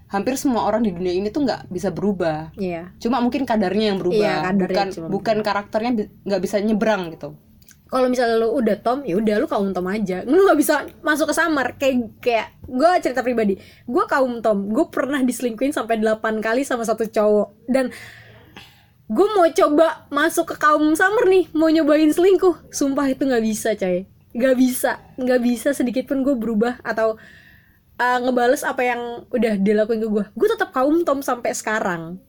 Hampir 0.07 0.37
semua 0.39 0.63
orang 0.63 0.85
di 0.85 0.93
dunia 0.93 1.11
ini 1.11 1.27
tuh 1.33 1.43
nggak 1.43 1.67
bisa 1.67 1.89
berubah. 1.91 2.53
Iya. 2.55 2.93
Cuma 3.01 3.19
mungkin 3.19 3.43
kadarnya 3.43 3.91
yang 3.91 3.97
berubah. 3.99 4.17
Iya, 4.17 4.35
kadarnya 4.45 4.69
bukan 4.69 4.87
cuma 4.93 5.07
bukan 5.09 5.37
karakternya 5.43 5.91
bi- 5.97 6.11
nggak 6.23 6.41
bisa 6.41 6.55
nyebrang 6.61 7.11
gitu 7.11 7.35
kalau 7.87 8.07
misalnya 8.11 8.39
lu 8.39 8.51
udah 8.55 8.77
tom 8.83 9.03
ya 9.07 9.15
udah 9.17 9.35
lu 9.39 9.47
kaum 9.47 9.71
tom 9.71 9.87
aja. 9.87 10.23
Lu 10.29 10.43
nggak 10.47 10.59
bisa 10.59 10.85
masuk 11.01 11.31
ke 11.31 11.35
samar. 11.35 11.75
Kayak 11.79 11.95
kayak 12.19 12.47
gue 12.67 12.89
cerita 13.03 13.23
pribadi. 13.23 13.55
Gue 13.87 14.03
kaum 14.05 14.43
tom. 14.43 14.67
Gue 14.71 14.91
pernah 14.91 15.23
diselingkuhin 15.23 15.71
sampai 15.71 15.99
8 16.03 16.43
kali 16.43 16.67
sama 16.67 16.83
satu 16.83 17.07
cowok. 17.07 17.67
Dan 17.67 17.89
gue 19.07 19.27
mau 19.31 19.47
coba 19.47 20.03
masuk 20.11 20.51
ke 20.51 20.55
kaum 20.59 20.91
summer 20.99 21.25
nih 21.31 21.47
mau 21.55 21.71
nyobain 21.71 22.11
selingkuh. 22.11 22.71
Sumpah 22.71 23.07
itu 23.07 23.23
nggak 23.23 23.43
bisa 23.43 23.73
coy. 23.79 24.03
Nggak 24.35 24.55
bisa. 24.59 24.91
Nggak 25.15 25.41
bisa 25.41 25.69
sedikit 25.71 26.11
pun 26.11 26.27
gue 26.27 26.35
berubah 26.35 26.83
atau 26.83 27.15
uh, 27.97 28.17
ngebales 28.21 28.63
apa 28.63 28.81
yang 28.85 29.01
udah 29.33 29.53
dilakuin 29.59 30.01
ke 30.01 30.07
gue 30.07 30.25
gue 30.33 30.47
tetap 30.47 30.69
kaum 30.71 31.01
tom 31.03 31.19
sampai 31.25 31.51
sekarang 31.53 32.21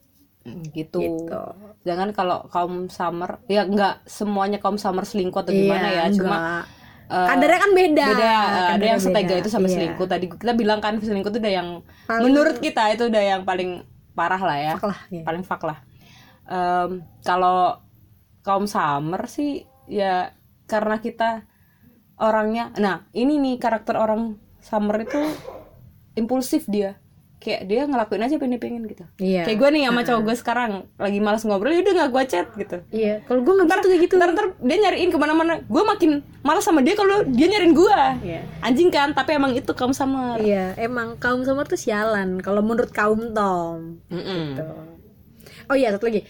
gitu, 0.71 0.99
gitu 0.99 1.43
jangan 1.83 2.09
kalau 2.09 2.47
kaum 2.47 2.87
summer 2.87 3.43
ya 3.45 3.63
nggak 3.63 4.07
semuanya 4.07 4.57
kaum 4.57 4.75
summer 4.75 5.03
selingkuh 5.03 5.35
atau 5.37 5.51
gimana 5.51 5.87
ya 5.89 6.03
cuma 6.09 6.37
enggak. 6.37 6.63
eh, 7.09 7.27
kadarnya 7.27 7.59
kan 7.59 7.71
beda 7.73 8.05
beda 8.09 8.33
ada 8.71 8.85
yang 8.87 8.99
setega 8.99 9.27
beda. 9.29 9.41
itu 9.41 9.49
sama 9.49 9.67
Iya. 9.67 9.73
selingkuh 9.75 10.07
tadi 10.07 10.25
kita 10.27 10.53
bilang 10.53 10.79
kan 10.79 10.95
selingkuh 10.97 11.29
itu 11.29 11.39
udah 11.39 11.53
yang 11.53 11.69
Paling- 12.05 12.23
menurut 12.23 12.57
kita 12.57 12.83
itu 12.89 13.03
udah 13.05 13.23
yang 13.25 13.41
paling 13.43 13.83
parah 14.11 14.39
lah 14.39 14.57
ya 14.57 14.73
Fuck 14.75 14.87
lah, 14.87 14.99
iya. 15.09 15.23
paling 15.23 15.43
fuck 15.43 15.63
lah 15.63 15.77
Em, 16.45 16.91
kalau 17.21 17.77
kaum 18.41 18.65
summer 18.65 19.21
sih 19.25 19.63
ya 19.85 20.33
karena 20.65 20.97
kita 20.97 21.45
orangnya 22.17 22.73
nah 22.75 23.05
ini 23.11 23.37
nih 23.37 23.55
karakter 23.57 23.93
orang 23.93 24.33
Summer 24.59 24.99
itu 24.99 25.15
impulsif 26.13 26.65
dia 26.65 26.99
kayak 27.39 27.71
dia 27.71 27.87
ngelakuin 27.87 28.19
aja 28.19 28.35
pengen 28.35 28.59
pengen 28.59 28.83
gitu 28.83 29.07
Iya. 29.15 29.47
kayak 29.47 29.57
gue 29.57 29.69
nih 29.71 29.81
sama 29.87 30.03
cowok 30.03 30.21
gue 30.27 30.35
sekarang 30.35 30.71
lagi 30.99 31.19
malas 31.23 31.47
ngobrol 31.47 31.71
ya 31.71 31.79
udah 31.79 31.93
nggak 31.95 32.11
gue 32.11 32.23
chat 32.27 32.47
gitu 32.53 32.77
Iya, 32.91 33.23
kalau 33.23 33.39
gue 33.41 33.53
nggak 33.55 33.67
gitu 33.71 33.87
kayak 33.87 34.01
gitu. 34.03 34.13
ntar, 34.19 34.29
ntar 34.35 34.45
dia 34.59 34.77
nyariin 34.77 35.07
ke 35.07 35.15
mana-mana 35.15 35.63
gue 35.63 35.83
makin 35.87 36.11
malas 36.43 36.67
sama 36.67 36.83
dia 36.83 36.99
kalau 36.99 37.23
dia 37.23 37.47
nyariin 37.47 37.71
gue 37.71 37.99
Iya. 38.21 38.43
anjing 38.59 38.91
kan 38.91 39.15
tapi 39.15 39.39
emang 39.39 39.55
itu 39.55 39.71
kaum 39.71 39.95
sama 39.95 40.35
Iya, 40.35 40.75
emang 40.75 41.15
kaum 41.15 41.47
Summer 41.47 41.63
tuh 41.63 41.79
sialan 41.79 42.43
kalau 42.43 42.59
menurut 42.59 42.91
kaum 42.91 43.31
Tom. 43.31 44.03
Mm-mm. 44.11 44.59
Gitu. 44.59 44.65
Oh 45.65 45.75
iya, 45.79 45.95
satu 45.95 46.11
lagi. 46.11 46.27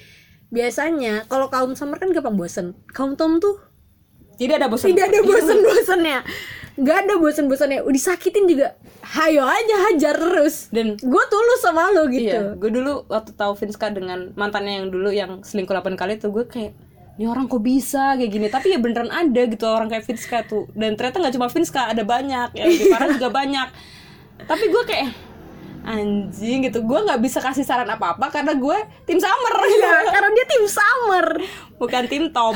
Biasanya 0.50 1.26
kalau 1.26 1.50
kaum 1.50 1.74
Summer 1.74 1.98
kan 1.98 2.10
gampang 2.10 2.38
bosen. 2.38 2.78
Kaum 2.90 3.14
Tom 3.14 3.38
tuh 3.38 3.58
tidak 4.40 4.64
ada 4.64 4.68
bosan 4.72 4.96
tidak 4.96 5.12
ada 5.12 5.20
bosen-bosennya. 5.20 6.20
Gak 6.80 6.98
ada 7.04 7.14
bosen-bosennya. 7.20 7.80
Udah 7.84 7.92
disakitin 7.92 8.48
juga. 8.48 8.80
Hayo 9.10 9.42
aja 9.42 9.76
hajar 9.90 10.16
terus. 10.22 10.70
dan 10.70 10.94
Gue 11.02 11.24
tulus 11.34 11.60
sama 11.66 11.90
lo 11.90 12.06
gitu. 12.14 12.30
Iya, 12.30 12.54
gue 12.54 12.70
dulu 12.70 13.10
waktu 13.10 13.34
tahu 13.34 13.58
Vinska 13.58 13.90
dengan 13.90 14.30
mantannya 14.38 14.86
yang 14.86 14.88
dulu 14.94 15.10
yang 15.10 15.42
selingkuh 15.42 15.74
8 15.74 15.98
kali 15.98 16.22
tuh 16.22 16.30
gue 16.30 16.46
kayak 16.46 16.78
ini 17.18 17.28
orang 17.28 17.52
kok 17.52 17.60
bisa? 17.60 18.16
kayak 18.16 18.32
gini. 18.32 18.48
Tapi 18.48 18.72
ya 18.72 18.80
beneran 18.80 19.10
ada 19.10 19.42
gitu 19.50 19.66
orang 19.66 19.90
kayak 19.90 20.06
Vinska 20.06 20.46
tuh. 20.46 20.70
Dan 20.78 20.94
ternyata 20.94 21.20
nggak 21.20 21.34
cuma 21.36 21.50
Vinska 21.50 21.90
ada 21.90 22.06
banyak. 22.06 22.54
Ya 22.54 22.64
lebih 22.70 22.86
parah 22.94 23.10
juga 23.10 23.28
banyak. 23.34 23.68
Tapi 24.46 24.64
gue 24.72 24.84
kayak 24.86 25.08
anjing 25.84 26.70
gitu. 26.70 26.80
Gue 26.86 27.00
nggak 27.02 27.20
bisa 27.20 27.42
kasih 27.42 27.66
saran 27.66 27.90
apa 27.90 28.14
apa 28.14 28.30
karena 28.30 28.54
gue 28.56 28.78
tim 29.10 29.18
summer. 29.18 29.54
Iya, 29.68 29.96
karena 30.14 30.30
dia 30.38 30.46
tim 30.48 30.64
Summer. 30.70 31.26
bukan 31.82 32.04
tim 32.06 32.24
Tom. 32.30 32.56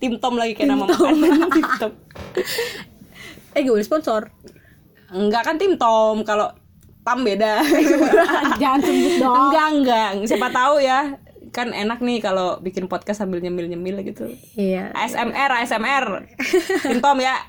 Tim 0.00 0.14
Tom 0.16 0.34
lagi 0.40 0.56
kayak 0.56 0.72
nama 0.72 0.88
makanan 0.88 1.52
tim 1.52 1.66
Tom. 1.76 1.92
Eh 3.56 3.64
gue 3.64 3.80
sponsor. 3.82 4.30
Enggak 5.10 5.42
kan 5.42 5.56
tim 5.56 5.74
Tom 5.74 6.20
kalau 6.22 6.48
Tam 7.00 7.20
beda 7.20 7.64
Jangan 8.60 8.80
sebut 8.80 9.12
dong. 9.16 9.36
enggak 9.48 9.66
enggak 9.72 10.08
siapa 10.24 10.48
tahu 10.48 10.76
ya 10.78 11.16
kan 11.48 11.72
enak 11.72 11.98
nih 11.98 12.20
kalau 12.20 12.58
bikin 12.58 12.84
podcast 12.84 13.18
sambil 13.18 13.38
nyemil 13.38 13.64
nyemil 13.66 14.04
gitu 14.04 14.28
Iya. 14.54 14.92
ASMR 14.92 15.50
ASMR 15.56 16.04
tim 16.82 16.98
Tom 16.98 17.16
ya 17.18 17.40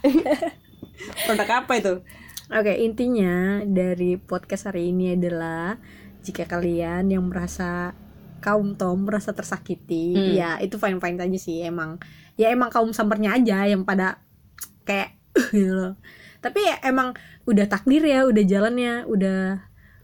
produk 1.26 1.50
apa 1.58 1.74
itu 1.76 1.94
Oke, 2.50 2.74
intinya 2.76 3.62
dari 3.62 4.18
podcast 4.18 4.66
hari 4.66 4.90
ini 4.90 5.14
adalah 5.14 5.78
jika 6.20 6.50
kalian 6.50 7.06
yang 7.06 7.22
merasa 7.24 7.94
kaum 8.40 8.74
Tom 8.74 9.06
merasa 9.06 9.30
tersakiti, 9.32 10.18
Hmm. 10.18 10.34
ya 10.34 10.50
itu 10.58 10.82
fine 10.82 10.98
fine 10.98 11.20
aja 11.20 11.38
sih 11.38 11.62
emang. 11.62 12.02
Ya 12.36 12.50
emang 12.50 12.74
kaum 12.74 12.90
sampernya 12.90 13.38
aja 13.38 13.70
yang 13.70 13.86
pada 13.86 14.26
kayak 14.82 15.14
gitu 15.54 15.78
loh. 15.78 15.94
Tapi 16.40 16.60
ya 16.64 16.76
emang 16.88 17.16
udah 17.46 17.66
takdir 17.68 18.04
ya, 18.04 18.24
udah 18.28 18.44
jalannya, 18.44 19.04
udah 19.08 19.40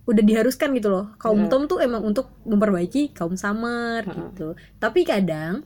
udah 0.05 0.23
diharuskan 0.23 0.75
gitu 0.77 0.93
loh. 0.93 1.15
Kaum 1.17 1.45
Hmm. 1.45 1.49
Tom 1.49 1.63
tuh 1.65 1.81
emang 1.81 2.05
untuk 2.05 2.29
memperbaiki 2.45 3.15
kaum 3.17 3.33
Summer 3.33 4.05
gitu. 4.05 4.53
Tapi 4.77 5.01
kadang 5.01 5.65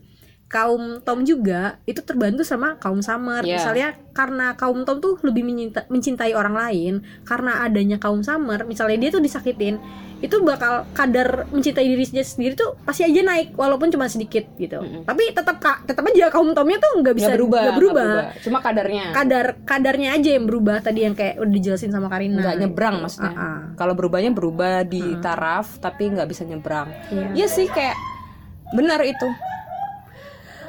kaum 0.50 0.98
Tom 1.00 1.22
juga 1.22 1.78
itu 1.86 2.02
terbantu 2.02 2.42
sama 2.42 2.74
kaum 2.76 3.00
Summer. 3.00 3.40
Iya. 3.40 3.56
Misalnya 3.56 3.88
karena 4.12 4.52
kaum 4.54 4.82
Tom 4.82 4.98
tuh 4.98 5.22
lebih 5.22 5.42
menyinta- 5.42 5.86
mencintai 5.86 6.34
orang 6.34 6.58
lain, 6.58 6.94
karena 7.22 7.62
adanya 7.62 7.96
kaum 7.96 8.20
Summer, 8.20 8.66
misalnya 8.66 8.98
dia 8.98 9.10
tuh 9.10 9.22
disakitin, 9.22 9.78
itu 10.20 10.36
bakal 10.42 10.90
kadar 10.92 11.48
mencintai 11.48 11.86
diri 11.86 12.02
sendiri 12.04 12.52
tuh 12.52 12.76
pasti 12.82 13.06
aja 13.06 13.22
naik 13.22 13.54
walaupun 13.54 13.88
cuma 13.88 14.06
sedikit 14.06 14.50
gitu. 14.56 14.76
Mm-mm. 14.76 15.06
Tapi 15.06 15.32
tetap 15.32 15.58
ka- 15.58 15.86
tetap 15.86 16.02
aja 16.04 16.28
kaum 16.28 16.52
Tomnya 16.52 16.76
tuh 16.78 16.98
nggak 16.98 17.14
bisa 17.14 17.30
nggak 17.30 17.38
berubah, 17.38 17.62
nggak 17.62 17.78
berubah. 17.78 18.10
nggak 18.10 18.30
cuma 18.42 18.58
kadarnya 18.60 19.04
Kadar 19.14 19.46
kadarnya 19.64 20.10
aja 20.12 20.30
yang 20.32 20.44
berubah 20.44 20.78
tadi 20.82 21.00
yang 21.02 21.14
kayak 21.14 21.38
udah 21.38 21.54
dijelasin 21.54 21.88
sama 21.90 22.10
Karina. 22.10 22.42
nggak 22.42 22.58
nyebrang 22.58 22.96
gitu. 22.98 23.04
maksudnya 23.06 23.32
Ah, 23.32 23.40
ah. 23.40 23.60
kalau 23.78 23.94
berubahnya 23.94 24.34
berubah 24.34 24.82
di 24.84 25.00
taraf 25.20 25.78
tapi 25.78 26.10
nggak 26.10 26.26
bisa 26.26 26.42
nyebrang 26.44 26.90
Iya. 27.08 27.26
Iya 27.36 27.48
sih 27.48 27.68
kayak 27.68 27.96
benar 28.72 29.00
itu 29.02 29.30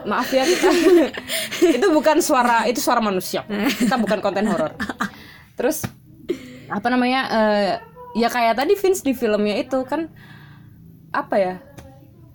maaf 0.07 0.29
ya. 0.33 0.45
Kita 0.45 0.71
itu 1.81 1.87
bukan 1.93 2.21
suara 2.25 2.65
itu 2.69 2.81
suara 2.81 3.01
manusia. 3.03 3.45
Kita 3.49 3.97
bukan 4.01 4.19
konten 4.21 4.47
horor. 4.49 4.77
Terus 5.59 5.85
apa 6.71 6.87
namanya 6.87 7.21
eh, 7.29 7.71
ya 8.15 8.31
kayak 8.31 8.59
tadi 8.59 8.79
Vince 8.79 9.03
di 9.03 9.13
filmnya 9.13 9.59
itu 9.59 9.83
kan 9.87 10.07
apa 11.11 11.37
ya 11.37 11.55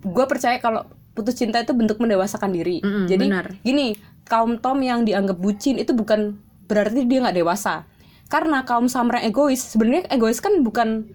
gue 0.04 0.26
percaya 0.28 0.60
kalau 0.60 0.84
putus 1.16 1.40
cinta 1.40 1.64
itu 1.64 1.72
bentuk 1.72 1.98
mendewasakan 1.98 2.52
diri. 2.52 2.84
Mm-mm, 2.84 3.08
jadi 3.08 3.26
benar. 3.26 3.48
gini 3.64 3.96
kaum 4.28 4.60
Tom 4.60 4.84
yang 4.84 5.08
dianggap 5.08 5.40
bucin 5.40 5.80
itu 5.80 5.96
bukan 5.96 6.38
berarti 6.68 7.08
dia 7.08 7.24
nggak 7.24 7.40
dewasa. 7.40 7.88
Karena 8.28 8.66
kaum 8.68 8.90
yang 8.92 9.24
egois 9.24 9.62
sebenarnya 9.64 10.12
egois 10.12 10.44
kan 10.44 10.60
bukan 10.66 11.08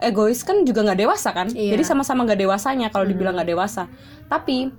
egois 0.00 0.40
kan 0.42 0.64
juga 0.64 0.82
nggak 0.86 1.00
dewasa 1.04 1.30
kan? 1.36 1.52
Iya. 1.52 1.76
jadi 1.76 1.82
sama-sama 1.84 2.24
nggak 2.24 2.40
dewasanya 2.40 2.88
kalau 2.88 3.04
dibilang 3.04 3.36
nggak 3.36 3.50
dewasa. 3.52 3.86
Tapi 4.32 4.72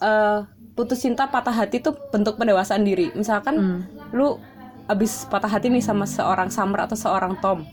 eh, 0.00 0.40
putus 0.76 1.00
cinta 1.00 1.24
patah 1.28 1.52
hati 1.52 1.80
itu 1.80 1.92
bentuk 2.12 2.36
pendewasaan 2.36 2.84
diri. 2.84 3.08
Misalkan 3.16 3.84
lu 4.12 4.36
abis 4.86 5.26
patah 5.26 5.50
hati 5.50 5.72
nih 5.72 5.82
sama 5.82 6.06
seorang 6.06 6.52
Summer 6.52 6.84
atau 6.84 6.94
seorang 6.94 7.40
Tom. 7.40 7.64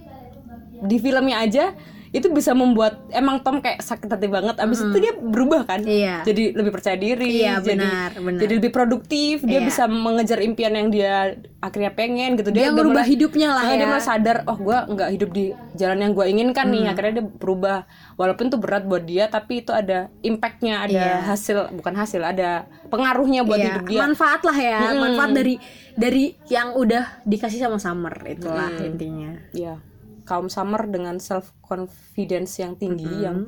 Di 0.84 0.98
filmnya 1.00 1.44
aja 1.44 1.76
itu 2.14 2.30
bisa 2.30 2.54
membuat 2.54 3.02
emang 3.10 3.42
Tom 3.42 3.58
kayak 3.58 3.82
sakit 3.82 4.06
hati 4.06 4.28
banget 4.28 4.54
abis 4.56 4.86
itu 4.86 4.98
dia 5.00 5.14
berubah 5.14 5.66
kan 5.66 5.82
Iya. 5.82 6.22
jadi 6.22 6.54
lebih 6.54 6.70
percaya 6.72 6.94
diri 6.96 7.42
Iya, 7.42 7.58
jadi 7.58 7.82
benar, 7.82 8.10
benar. 8.16 8.40
jadi 8.40 8.54
lebih 8.56 8.70
produktif 8.70 9.42
dia 9.42 9.58
Iya. 9.58 9.66
bisa 9.66 9.84
mengejar 9.86 10.38
impian 10.40 10.72
yang 10.72 10.88
dia 10.88 11.34
akhirnya 11.58 11.90
pengen 11.90 12.36
gitu 12.36 12.50
Dia 12.50 12.70
mulai- 12.70 13.02
hidupnya 13.04 13.50
lah 13.50 13.64
Ah, 13.64 13.72
dia 13.72 13.80
ya. 13.80 13.90
mulai 13.90 14.04
sadar 14.04 14.46
oh 14.46 14.56
gue 14.56 14.78
nggak 14.86 15.10
hidup 15.12 15.30
di 15.32 15.46
jalan 15.74 15.98
yang 16.00 16.14
gue 16.14 16.26
inginkan 16.28 16.66
Hmm. 16.66 16.74
nih 16.76 16.84
akhirnya 16.88 17.14
dia 17.16 17.26
berubah 17.26 17.78
walaupun 18.14 18.46
itu 18.46 18.58
berat 18.58 18.84
buat 18.84 19.02
dia 19.02 19.26
tapi 19.28 19.60
itu 19.60 19.74
ada 19.74 20.14
impactnya 20.22 20.76
ada 20.82 20.94
Iya. 20.94 21.26
hasil 21.26 21.58
bukan 21.74 21.94
hasil 21.96 22.22
ada 22.22 22.70
pengaruhnya 22.88 23.42
buat 23.42 23.58
Iya, 23.58 23.68
hidup 23.74 23.84
dia 23.88 24.00
manfaat 24.00 24.42
lah 24.44 24.54
ya 24.56 24.78
Mm-mm. 24.86 25.02
manfaat 25.02 25.32
dari 25.34 25.58
dari 25.92 26.24
yang 26.48 26.74
udah 26.74 27.24
dikasih 27.24 27.58
sama 27.60 27.78
Summer 27.78 28.14
itulah 28.24 28.70
Mm. 28.72 28.86
intinya 28.88 29.32
ya 29.52 29.76
kaum 30.24 30.48
summer 30.48 30.84
dengan 30.88 31.20
self 31.20 31.52
confidence 31.60 32.60
yang 32.60 32.76
tinggi 32.80 33.24
yang 33.24 33.48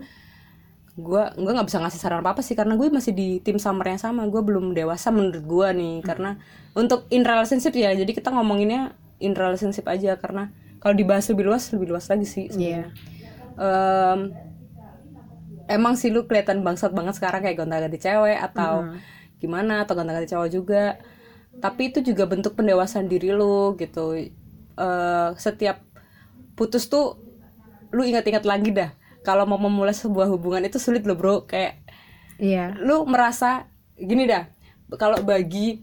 gue 0.96 1.24
gue 1.36 1.52
nggak 1.52 1.68
bisa 1.68 1.84
ngasih 1.84 2.00
saran 2.00 2.24
apa 2.24 2.40
apa 2.40 2.42
sih 2.42 2.56
karena 2.56 2.80
gue 2.80 2.88
masih 2.88 3.12
di 3.12 3.44
tim 3.44 3.60
summer 3.60 3.84
yang 3.84 4.00
sama 4.00 4.24
gue 4.32 4.40
belum 4.40 4.72
dewasa 4.72 5.12
menurut 5.12 5.44
gue 5.44 5.68
nih. 5.76 5.96
Karena 6.08 6.40
untuk 6.72 7.04
in 7.12 7.28
relationship 7.28 7.76
ya 7.76 7.92
jadi 7.92 8.08
kita 8.08 8.32
ngomonginnya 8.32 8.96
in 9.20 9.36
relationship 9.36 9.84
aja 9.92 10.16
karena 10.16 10.56
kalau 10.80 10.96
dibahas 10.96 11.28
lebih 11.28 11.52
luas 11.52 11.68
lebih 11.76 11.92
luas 11.92 12.08
lagi 12.08 12.24
sih 12.24 12.48
Iya. 12.48 12.96
Em, 13.60 14.20
emang 15.68 16.00
sih 16.00 16.16
lu 16.16 16.28
kelihatan 16.28 16.64
bangsat 16.64 16.96
banget 16.96 17.20
sekarang 17.20 17.44
kayak 17.44 17.60
gonta-ganti 17.60 18.00
cewek 18.00 18.40
atau 18.40 18.88
gimana 19.44 19.84
atau 19.84 20.00
gonta-ganti 20.00 20.32
cowok 20.32 20.50
juga. 20.52 20.96
Tapi 21.60 21.92
itu 21.92 22.00
juga 22.04 22.24
bentuk 22.28 22.56
pendewasaan 22.56 23.12
diri 23.12 23.36
lu 23.36 23.76
gitu. 23.76 24.16
Eh, 24.76 25.30
setiap 25.36 25.84
putus 26.56 26.88
tuh 26.88 27.20
lu 27.92 28.04
ingat-ingat 28.04 28.44
lagi 28.44 28.72
dah. 28.72 28.92
Kalau 29.22 29.48
mau 29.48 29.58
memulai 29.58 29.96
sebuah 29.96 30.30
hubungan 30.30 30.64
itu 30.64 30.78
sulit 30.78 31.04
loh 31.04 31.16
bro. 31.18 31.44
Kayak 31.46 31.82
iya. 32.38 32.74
lu 32.76 33.04
merasa 33.08 33.68
gini 33.96 34.28
dah. 34.28 34.48
Kalau 34.96 35.22
bagi 35.22 35.82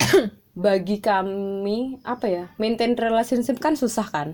bagi 0.56 0.98
kami 1.00 2.02
apa 2.04 2.26
ya 2.26 2.44
maintain 2.58 2.92
relationship 2.94 3.58
kan 3.58 3.74
susah 3.74 4.06
kan? 4.08 4.28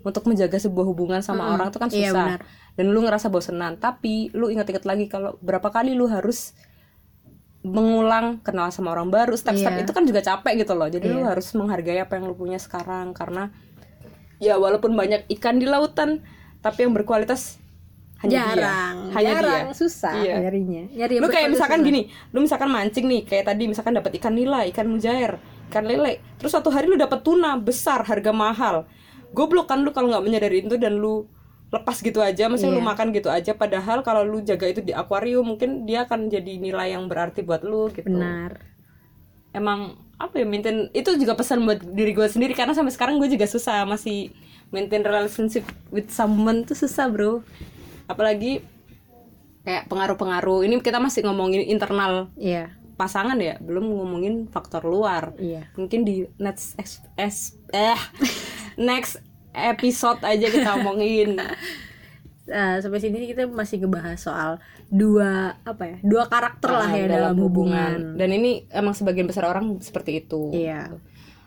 Untuk 0.00 0.24
menjaga 0.24 0.56
sebuah 0.56 0.86
hubungan 0.88 1.20
sama 1.20 1.52
orang 1.52 1.68
itu 1.68 1.76
kan 1.76 1.92
Iya, 1.92 2.08
susah. 2.08 2.26
benar. 2.40 2.40
dan 2.78 2.86
lu 2.88 3.00
ngerasa 3.04 3.28
bosenan. 3.28 3.76
Tapi 3.76 4.32
lu 4.32 4.48
ingat-ingat 4.48 4.88
lagi 4.88 5.12
kalau 5.12 5.36
berapa 5.44 5.68
kali 5.68 5.92
lu 5.92 6.08
harus 6.08 6.56
mengulang 7.60 8.40
kenal 8.40 8.72
sama 8.72 8.96
orang 8.96 9.12
baru. 9.12 9.36
Step-step 9.36 9.76
Iya. 9.76 9.84
itu 9.84 9.92
kan 9.92 10.08
juga 10.08 10.24
capek 10.24 10.64
gitu 10.64 10.72
loh. 10.72 10.88
Jadi 10.88 11.04
lu 11.12 11.20
harus 11.20 11.52
menghargai 11.52 12.00
apa 12.00 12.16
yang 12.16 12.32
lu 12.32 12.34
punya 12.38 12.56
sekarang. 12.56 13.12
Karena 13.12 13.52
ya 14.40 14.56
walaupun 14.56 14.96
banyak 14.96 15.28
ikan 15.38 15.60
di 15.60 15.68
lautan 15.68 16.24
tapi 16.60 16.84
yang 16.84 16.96
berkualitas 16.96 17.60
hanya 18.20 18.52
jarang. 18.52 18.96
Dia. 19.08 19.14
Hanya 19.16 19.30
jarang. 19.40 19.64
Dia 19.68 19.76
susah 19.76 20.12
Iya. 20.12 20.34
nyarinya. 20.44 20.82
Nyari 20.92 21.14
lu 21.20 21.28
kayak 21.28 21.48
misalkan 21.48 21.80
susah. 21.80 21.88
gini 21.88 22.00
lu 22.32 22.38
misalkan 22.40 22.68
mancing 22.68 23.06
nih 23.08 23.22
kayak 23.24 23.44
tadi 23.48 23.64
misalkan 23.64 23.92
dapat 23.96 24.12
ikan 24.20 24.34
nila 24.36 24.64
ikan 24.68 24.86
mujair 24.88 25.40
ikan 25.72 25.84
lele. 25.86 26.20
Terus 26.36 26.50
suatu 26.52 26.68
hari 26.68 26.88
lu 26.88 26.96
dapat 26.96 27.20
tuna 27.22 27.56
besar 27.56 28.04
harga 28.04 28.32
mahal. 28.34 28.84
Goblok 29.32 29.70
kan 29.70 29.80
lu 29.80 29.94
kalau 29.94 30.10
nggak 30.10 30.24
menyadari 30.26 30.60
itu 30.60 30.76
dan 30.76 30.98
lu 30.98 31.24
lepas 31.70 32.02
gitu 32.02 32.18
aja 32.18 32.50
maksudnya 32.50 32.74
Iya. 32.74 32.80
lu 32.80 32.84
makan 32.84 33.06
gitu 33.14 33.28
aja. 33.30 33.52
Padahal 33.54 34.02
kalau 34.02 34.26
lu 34.26 34.42
jaga 34.42 34.66
itu 34.66 34.82
di 34.82 34.90
akuarium 34.90 35.46
mungkin 35.46 35.86
dia 35.86 36.04
akan 36.04 36.26
jadi 36.26 36.58
nilai 36.58 36.92
yang 36.92 37.06
berarti 37.06 37.40
buat 37.40 37.62
lu 37.62 37.88
gitu. 37.94 38.10
Benar. 38.10 38.58
Emang 39.54 39.96
apa 40.20 40.36
ya 40.36 40.44
maintain 40.44 40.92
itu 40.92 41.16
juga 41.16 41.32
pesan 41.32 41.64
buat 41.64 41.80
diri 41.80 42.12
gue 42.12 42.28
sendiri 42.28 42.52
karena 42.52 42.76
sampai 42.76 42.92
sekarang 42.92 43.16
gue 43.16 43.32
juga 43.32 43.48
susah 43.48 43.88
masih 43.88 44.28
maintain 44.68 45.00
relationship 45.00 45.64
with 45.88 46.12
someone 46.12 46.68
tuh 46.68 46.76
susah 46.76 47.08
bro. 47.08 47.40
Apalagi 48.04 48.60
kayak 49.64 49.88
pengaruh-pengaruh. 49.88 50.68
Ini 50.68 50.76
kita 50.84 51.00
masih 51.00 51.24
ngomongin 51.24 51.64
internal 51.64 52.28
iya. 52.36 52.76
pasangan 53.00 53.40
ya 53.40 53.56
belum 53.64 53.88
ngomongin 53.96 54.52
faktor 54.52 54.84
luar. 54.84 55.32
Iya. 55.40 55.72
mungkin 55.80 56.04
di 56.04 56.28
next 56.36 56.76
ex- 56.76 57.00
es- 57.16 57.56
eh 57.72 57.96
next 58.76 59.24
episode 59.56 60.20
aja 60.20 60.46
kita 60.52 60.76
omongin 60.76 61.40
Eh, 62.50 62.76
sampai 62.82 62.98
sini 62.98 63.30
kita 63.30 63.46
masih 63.46 63.78
ngebahas 63.78 64.18
soal 64.18 64.52
dua 64.90 65.54
apa 65.62 65.82
ya 65.86 65.96
dua 66.02 66.26
karakter 66.26 66.66
lah 66.68 66.84
Ah, 66.84 66.92
ya 66.92 67.06
dalam, 67.06 67.38
hubungan. 67.38 68.14
dan 68.14 68.28
ini 68.28 68.66
emang 68.68 68.90
sebagian 68.90 69.24
besar 69.24 69.46
orang 69.46 69.78
seperti 69.78 70.20
itu 70.20 70.50
Iya. 70.50 70.90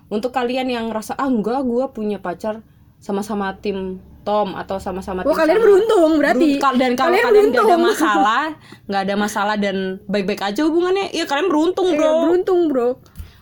untuk 0.07 0.31
kalian 0.31 0.65
yang 0.65 0.87
ngerasa 0.87 1.13
ah 1.13 1.27
enggak 1.27 1.59
gue 1.61 1.83
punya 1.89 2.17
pacar 2.17 2.63
sama-sama 2.97 3.51
tim 3.57 3.99
Tom 4.23 4.55
atau 4.55 4.79
sama-sama 4.79 5.21
Wah 5.21 5.27
tim 5.27 5.35
kalian 5.37 5.51
sama- 5.53 5.65
beruntung 5.67 6.11
berarti. 6.15 6.49
Dan 6.55 6.95
kalau 6.95 7.11
Kalian 7.11 7.25
kalian 7.27 7.45
nggak 7.51 7.65
ada 7.65 7.75
masalah 7.77 8.45
nggak 8.85 9.01
ada 9.03 9.15
masalah 9.17 9.55
dan 9.57 9.75
baik-baik 10.05 10.39
aja 10.41 10.63
hubungannya 10.63 11.11
ya 11.11 11.23
kalian 11.23 11.47
beruntung 11.47 11.87
Iya, 11.89 11.99
bro 11.99 12.11
beruntung 12.23 12.59
bro. 12.65 12.89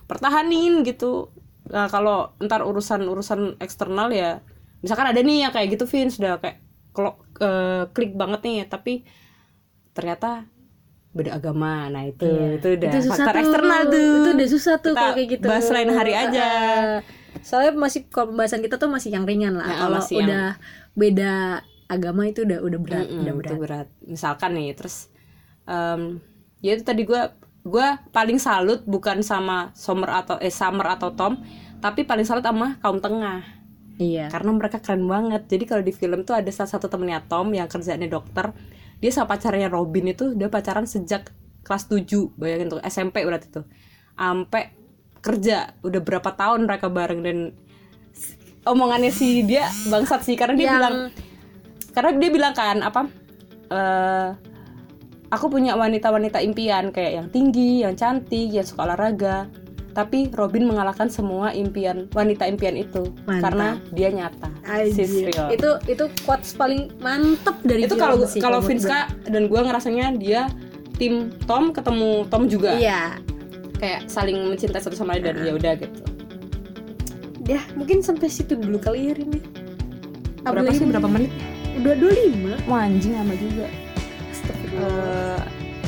pertahanin 0.05 0.81
gitu 0.81 1.29
nah 1.63 1.87
kalau 1.87 2.33
ntar 2.37 2.61
urusan 2.61 3.05
urusan 3.05 3.39
eksternal 3.57 4.09
ya 4.09 4.41
misalkan 4.81 5.07
ada 5.07 5.21
nih 5.21 5.45
yang 5.45 5.53
kayak 5.53 5.71
gitu 5.71 5.85
Vin 5.85 6.09
sudah 6.09 6.35
kayak 6.35 6.59
kalau 6.91 7.15
eh, 7.37 7.85
klik 7.87 8.11
banget 8.13 8.41
nih 8.41 8.65
tapi 8.65 9.05
ternyata 9.91 10.45
beda 11.11 11.35
agama 11.35 11.87
nah 11.87 12.03
itu 12.03 12.23
Iya. 12.23 12.55
itu 12.57 12.67
udah 12.73 12.89
Itu 12.89 12.99
susah 13.03 13.15
faktor 13.19 13.33
tuh. 13.33 13.41
eksternal 13.43 13.81
tuh 13.85 13.99
Itu 14.15 14.29
udah 14.31 14.49
susah 14.49 14.75
tuh 14.77 14.91
Kita 14.91 15.01
kalau 15.01 15.13
kayak 15.13 15.29
gitu. 15.29 15.45
bahas 15.45 15.67
lain 15.67 15.89
hari 15.91 16.13
aja 16.13 16.47
Soalnya 17.41 17.71
masih 17.73 18.01
kalau 18.05 18.27
pembahasan 18.29 18.59
kita 18.59 18.75
tuh 18.75 18.87
masih 18.87 19.09
yang 19.09 19.23
ringan 19.23 19.55
lah. 19.55 19.65
Ya, 19.65 19.75
kalau 19.77 19.97
masih 19.97 20.15
yang- 20.15 20.27
udah 20.27 20.47
beda 20.93 21.33
agama 21.87 22.21
itu 22.25 22.39
udah 22.41 22.59
udah 22.61 22.79
berat, 22.79 23.05
Mm-mm, 23.05 23.19
udah 23.19 23.33
itu 23.33 23.55
berat. 23.55 23.59
berat 23.59 23.87
misalkan 24.01 24.51
nih 24.53 24.71
terus 24.71 25.11
em, 25.65 26.19
ya 26.59 26.71
itu 26.71 26.83
tadi 26.83 27.03
gue 27.03 27.21
gue 27.61 27.87
paling 28.09 28.35
salut 28.37 28.83
bukan 28.85 29.19
sama 29.21 29.71
Summer 29.73 30.07
atau 30.17 30.35
eh 30.37 30.49
Summer 30.49 30.87
atau 30.89 31.11
Tom 31.11 31.39
tapi 31.77 32.03
paling 32.03 32.23
salut 32.23 32.41
sama 32.41 32.79
kaum 32.79 32.97
tengah 32.97 33.43
Iya. 33.93 34.27
karena 34.27 34.51
mereka 34.51 34.79
keren 34.79 35.03
banget 35.05 35.45
jadi 35.45 35.63
kalau 35.65 35.81
di 35.81 35.91
film 35.91 36.23
tuh 36.23 36.33
ada 36.33 36.47
salah 36.49 36.67
satu 36.69 36.87
temennya 36.87 37.21
Tom 37.23 37.51
yang 37.51 37.67
kerjaannya 37.67 38.07
dokter 38.07 38.55
dia 39.01 39.11
sama 39.11 39.33
pacarnya 39.35 39.67
Robin 39.67 40.13
itu 40.13 40.37
udah 40.37 40.47
pacaran 40.47 40.85
sejak 40.85 41.33
kelas 41.65 41.89
7 41.89 42.37
bayangin 42.37 42.69
tuh 42.69 42.81
SMP 42.85 43.25
berarti 43.25 43.49
tuh 43.49 43.65
sampai 44.13 44.71
kerja 45.21 45.73
udah 45.81 46.01
berapa 46.01 46.29
tahun 46.33 46.69
mereka 46.69 46.87
bareng 46.89 47.21
dan 47.25 47.37
omongannya 48.65 49.09
si 49.09 49.41
dia 49.41 49.65
bangsat 49.89 50.21
sih 50.21 50.37
karena 50.37 50.53
dia 50.53 50.67
Yang- 50.69 50.75
bilang 50.77 50.95
karena 51.91 52.11
dia 52.17 52.29
bilang 52.29 52.53
kan 52.53 52.77
apa 52.85 53.01
eh 53.73 54.29
aku 55.31 55.47
punya 55.47 55.79
wanita-wanita 55.79 56.43
impian 56.43 56.91
kayak 56.91 57.11
yang 57.23 57.27
tinggi, 57.31 57.87
yang 57.87 57.95
cantik, 57.95 58.51
yang 58.51 58.67
suka 58.67 58.83
olahraga. 58.83 59.47
Tapi 59.91 60.31
Robin 60.31 60.63
mengalahkan 60.63 61.11
semua 61.11 61.51
impian 61.51 62.07
wanita 62.11 62.47
impian 62.47 62.79
itu 62.79 63.11
Mantap. 63.27 63.43
karena 63.51 63.67
dia 63.91 64.09
nyata. 64.09 64.49
Real. 65.27 65.47
Itu 65.51 65.69
itu 65.85 66.05
quotes 66.23 66.55
paling 66.55 66.95
mantep 67.03 67.59
dari 67.63 67.83
itu 67.83 67.95
kalau 67.99 68.23
kalau 68.39 68.59
Vinska 68.63 69.11
dan 69.27 69.51
gua 69.51 69.67
ngerasanya 69.67 70.15
dia 70.15 70.47
tim 70.95 71.33
Tom 71.43 71.75
ketemu 71.75 72.23
Tom 72.29 72.45
gue. 72.45 72.53
juga 72.55 72.71
Iya. 72.77 73.19
kayak 73.81 74.05
saling 74.05 74.37
mencintai 74.45 74.77
satu 74.77 74.93
sama 74.93 75.17
lain 75.17 75.33
dan 75.33 75.41
ya 75.41 75.57
udah 75.57 75.73
gitu. 75.73 76.01
Ya, 77.49 77.65
mungkin 77.73 78.05
sampai 78.05 78.29
situ 78.29 78.53
dulu 78.53 78.77
kali 78.77 79.09
ya 79.09 79.13
ya. 79.17 79.25
Berapa 80.45 80.61
Apalagi 80.61 80.77
sih 80.77 80.85
berapa 80.85 81.09
menit? 81.09 81.31
Udah 81.81 81.93
25. 81.97 82.69
Wah, 82.69 82.85
anjing 82.85 83.17
lama 83.17 83.33
juga. 83.33 83.65
Eh, 84.61 85.39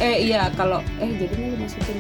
eh 0.02 0.16
iya 0.28 0.50
kalau 0.58 0.82
eh 0.98 1.10
jadi 1.14 1.34
lu 1.38 1.56
masukin 1.62 1.98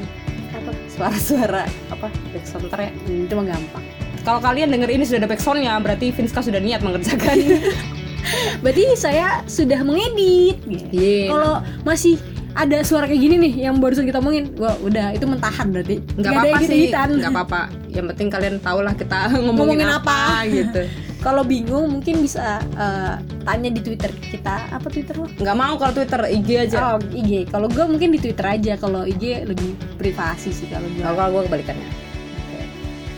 Apa? 0.53 0.71
suara-suara 0.87 1.63
apa 1.89 2.07
backsound 2.29 2.69
ntar 2.69 2.79
ya 2.79 2.91
Hmm, 3.03 3.25
itu 3.25 3.33
mah 3.33 3.45
gampang. 3.47 3.83
Kalau 4.23 4.39
kalian 4.39 4.69
denger 4.69 4.89
ini 4.89 5.03
sudah 5.03 5.19
ada 5.19 5.27
backsoundnya, 5.27 5.73
berarti 5.77 6.07
Vinska 6.09 6.39
sudah 6.39 6.61
niat 6.61 6.79
mengerjakan. 6.79 7.35
Berarti 8.63 8.95
saya 8.95 9.43
sudah 9.43 9.83
mengedit. 9.83 10.55
Iya. 10.95 11.27
Kalau 11.27 11.53
masih 11.83 12.15
ada 12.53 12.79
suara 12.85 13.03
kayak 13.03 13.19
gini 13.19 13.35
nih 13.35 13.67
yang 13.67 13.83
barusan 13.83 14.07
kita 14.07 14.21
omongin, 14.21 14.53
wah 14.55 14.79
udah 14.79 15.11
itu 15.11 15.27
mentahan 15.27 15.67
berarti. 15.67 15.99
Nggak 16.15 16.31
apa-apa 16.31 16.57
sih, 16.63 16.87
nggak 16.87 17.31
apa-apa. 17.33 17.61
Yang 17.91 18.05
penting 18.15 18.27
kalian 18.31 18.55
tahu 18.63 18.79
lah 18.79 18.93
kita 18.95 19.27
ngomongin, 19.33 19.83
Ngomongin 19.83 19.89
apa, 19.91 20.17
apa. 20.39 20.47
gitu. 20.47 20.81
Kalau 21.23 21.47
bingung 21.47 21.87
mungkin 21.87 22.19
bisa 22.19 22.59
eh, 22.75 23.15
tanya 23.47 23.69
di 23.71 23.79
Twitter 23.79 24.11
kita. 24.11 24.75
Apa 24.75 24.91
Twitter 24.91 25.15
lo? 25.15 25.31
Nggak 25.39 25.55
mau 25.55 25.79
kalau 25.79 25.95
Twitter, 25.95 26.19
IG 26.27 26.49
aja. 26.67 26.77
Oh, 26.93 26.99
IG. 26.99 27.47
Kalau 27.47 27.71
gue 27.71 27.85
mungkin 27.87 28.11
di 28.11 28.19
Twitter 28.19 28.43
aja. 28.43 28.75
Kalau 28.75 29.07
IG 29.07 29.47
lebih 29.47 29.71
privasi 29.95 30.51
sih 30.51 30.67
kalau 30.67 30.83
gue. 30.91 30.99
Kalau 30.99 31.31
gue 31.39 31.41
kebalikannya. 31.47 31.89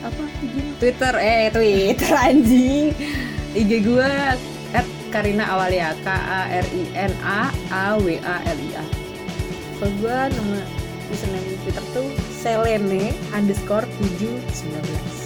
Apa 0.05 0.21
IG? 0.45 0.55
Twitter, 0.77 1.13
eh 1.17 1.49
Twitter 1.49 2.13
anjing. 2.29 2.93
IG 3.57 3.71
gue 3.81 4.11
at 4.77 4.87
Karina 5.09 5.49
Awalia 5.49 5.97
K 6.05 6.07
A 6.13 6.41
R 6.61 6.67
I 6.69 6.83
N 6.93 7.13
A 7.25 7.49
A 7.73 7.97
W 7.97 8.21
A 8.21 8.35
L 8.45 8.59
I 8.61 8.71
A. 8.77 8.85
Kalau 9.81 9.91
gue 9.97 10.17
nama 10.29 10.59
username 11.09 11.57
Twitter 11.65 11.85
tuh 11.89 12.07
Selene 12.29 13.17
underscore 13.33 13.89
719 13.97 15.25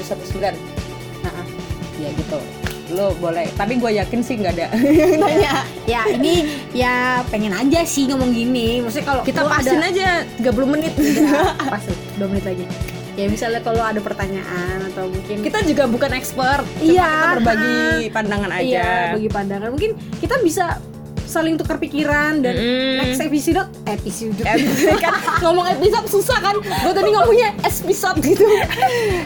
tujuh 0.00 0.04
satu 0.06 0.24
sembilan. 0.24 0.54
Nah, 1.20 1.44
Ya 1.96 2.08
gitu. 2.12 2.38
Lo 2.90 3.14
boleh, 3.14 3.46
tapi 3.54 3.76
gue 3.76 3.92
yakin 3.92 4.18
sih 4.18 4.34
nggak 4.34 4.52
ada 4.52 4.66
yang 4.74 5.20
nanya. 5.20 5.52
ya 5.86 6.02
ini 6.10 6.42
ya 6.72 7.22
pengen 7.28 7.52
aja 7.52 7.84
sih 7.84 8.08
ngomong 8.08 8.32
gini. 8.32 8.82
Maksudnya 8.82 9.06
kalau 9.06 9.22
Kita 9.22 9.46
pasin 9.46 9.78
ada, 9.78 9.92
aja 9.92 10.08
30 10.42 10.72
menit. 10.74 10.92
Pas 11.72 11.84
2 11.86 12.24
menit 12.26 12.42
lagi. 12.42 12.64
Ya 13.14 13.28
misalnya 13.28 13.60
kalau 13.60 13.84
ada 13.84 14.00
pertanyaan 14.00 14.90
atau 14.90 15.06
mungkin 15.06 15.38
kita 15.38 15.60
juga 15.62 15.84
bukan 15.86 16.10
expert. 16.14 16.64
cuma 16.78 16.88
Iya, 16.88 17.04
kita 17.06 17.28
berbagi 17.36 17.76
pandangan 18.10 18.50
aja. 18.50 18.64
Iya, 18.64 18.90
bagi 19.14 19.28
pandangan. 19.28 19.68
Mungkin 19.70 19.90
kita 20.18 20.34
bisa 20.40 20.80
saling 21.22 21.54
tukar 21.54 21.78
pikiran 21.78 22.42
dan 22.42 22.58
Mm-mm. 22.58 23.06
next 23.06 23.22
episode 23.22 23.70
episode 23.86 24.34
kan 24.42 24.58
ngomong 25.38 25.62
episode 25.70 26.10
susah 26.10 26.42
kan 26.42 26.58
gue 26.58 26.90
tadi 26.90 27.06
ngomongnya 27.06 27.54
episode 27.62 28.18
gitu 28.18 28.42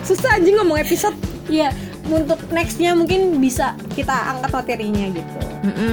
susah 0.05 0.37
anjing 0.37 0.53
ngomong 0.53 0.77
episode 0.77 1.17
Iya, 1.55 1.69
untuk 2.05 2.40
nextnya 2.51 2.90
mungkin 2.93 3.38
bisa 3.38 3.67
kita 3.90 4.11
angkat 4.29 4.51
materinya 4.53 5.07
gitu. 5.09 5.38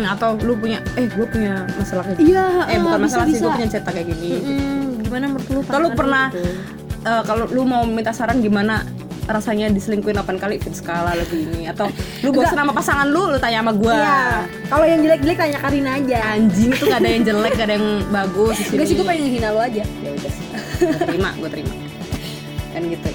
atau 0.04 0.36
lu 0.38 0.54
punya 0.54 0.82
eh 0.93 1.08
gue 1.08 1.24
punya 1.26 1.63
masalah 1.74 2.04
kayak 2.04 2.17
gini 2.17 2.28
Iya, 2.30 2.45
eh 2.67 2.78
bukan 2.78 2.97
bisa, 2.97 3.06
masalah 3.06 3.26
sih 3.26 3.32
bisa. 3.32 3.43
gue 3.43 3.52
punya 3.54 3.69
cerita 3.69 3.89
kayak 3.89 4.08
gini 4.10 4.30
Mm, 4.41 4.84
gimana 5.02 5.26
menurut 5.30 5.47
lu? 5.47 5.60
Kalau 5.63 5.80
lu 5.82 5.89
pernah 5.93 6.26
gitu? 6.30 6.52
Eh, 7.02 7.21
kalau 7.24 7.45
lu 7.47 7.62
mau 7.63 7.82
minta 7.84 8.12
saran 8.12 8.38
gimana 8.39 8.84
rasanya 9.24 9.69
diselingkuhin 9.69 10.17
8 10.17 10.36
kali 10.36 10.58
fit 10.58 10.74
skala 10.74 11.13
lebih 11.13 11.47
ini 11.47 11.63
atau 11.65 11.88
lu 12.19 12.30
bosan 12.32 12.58
sama 12.58 12.74
pasangan 12.74 13.08
lu 13.08 13.26
lu 13.28 13.38
tanya 13.38 13.62
sama 13.62 13.71
gue 13.71 13.95
Iya. 13.95 14.43
Kalau 14.65 14.84
yang 14.84 15.00
jelek-jelek 15.00 15.38
tanya 15.39 15.58
Karina 15.58 15.91
aja. 15.95 16.19
anjing 16.36 16.71
tuh 16.74 16.86
gak 16.86 17.00
ada 17.00 17.10
yang 17.10 17.24
jelek 17.24 17.54
gak 17.54 17.65
ada 17.65 17.76
yang 17.76 17.88
bagus 18.10 18.58
di 18.60 18.74
Enggak 18.74 18.86
sih 18.86 18.95
gue 18.95 19.06
pengen 19.06 19.24
ngehina 19.24 19.50
lu 19.50 19.60
aja. 19.62 19.84
ya 19.86 20.10
udah 20.12 20.32
sih 20.32 20.45
terima 21.02 21.30
gue 21.34 21.50
terima 21.50 21.74
kan 22.71 22.82
gitu 22.84 23.10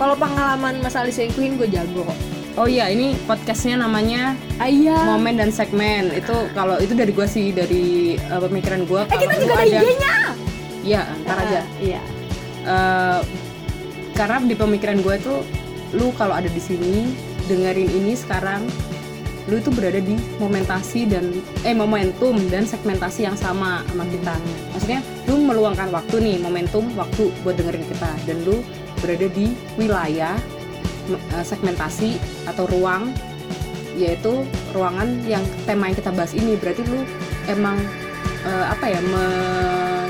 Kalau 0.00 0.16
pengalaman 0.16 0.80
masalah 0.80 1.12
diselingkuhin 1.12 1.60
gue 1.60 1.68
jago 1.68 2.08
kok. 2.08 2.18
oh 2.56 2.66
iya 2.66 2.90
ini 2.90 3.14
podcastnya 3.24 3.78
namanya 3.78 4.34
Ah, 4.58 4.66
iya. 4.66 4.96
momen 5.06 5.38
dan 5.38 5.54
segmen 5.54 6.10
itu 6.10 6.34
kalau 6.52 6.76
itu 6.82 6.92
dari 6.98 7.14
gua 7.14 7.24
sih 7.24 7.54
dari 7.54 8.18
uh, 8.26 8.42
pemikiran 8.42 8.84
gua 8.90 9.06
Eh 9.06 9.16
kita 9.16 9.34
juga 9.38 9.54
ada 9.54 9.80
IG-nya. 9.80 10.16
Iya, 10.82 11.02
ntar 11.24 11.36
aja. 11.40 11.60
Iya. 11.78 12.00
Eh, 12.66 13.20
karena 14.12 14.36
di 14.44 14.52
pemikiran 14.52 15.00
gue 15.00 15.14
itu 15.16 15.34
lu 15.96 16.12
kalau 16.16 16.36
ada 16.36 16.50
di 16.50 16.60
sini 16.60 17.08
dengerin 17.48 17.88
ini 17.88 18.12
sekarang 18.12 18.68
lu 19.48 19.56
itu 19.56 19.72
berada 19.72 19.96
di 19.96 20.14
momentasi 20.36 21.08
dan 21.08 21.32
eh 21.64 21.72
momentum 21.72 22.36
dan 22.52 22.68
segmentasi 22.68 23.24
yang 23.24 23.34
sama 23.34 23.80
sama 23.88 24.04
kita 24.06 24.36
maksudnya 24.70 25.00
lu 25.24 25.40
meluangkan 25.40 25.88
waktu 25.90 26.20
nih 26.20 26.36
momentum 26.38 26.84
waktu 26.94 27.32
buat 27.40 27.56
dengerin 27.56 27.82
kita 27.88 28.10
dan 28.28 28.36
lu 28.44 28.60
berada 29.00 29.26
di 29.26 29.46
wilayah 29.74 30.36
eh, 31.10 31.44
segmentasi 31.44 32.16
atau 32.44 32.64
ruang 32.66 33.10
yaitu 33.92 34.46
ruangan 34.70 35.08
yang 35.24 35.42
tema 35.64 35.88
yang 35.88 35.96
kita 35.96 36.10
bahas 36.10 36.32
ini 36.32 36.54
berarti 36.54 36.84
lu 36.84 37.02
emang 37.46 37.76
eh, 38.42 38.66
apa 38.68 38.86
ya 38.86 39.00
me- 39.02 40.08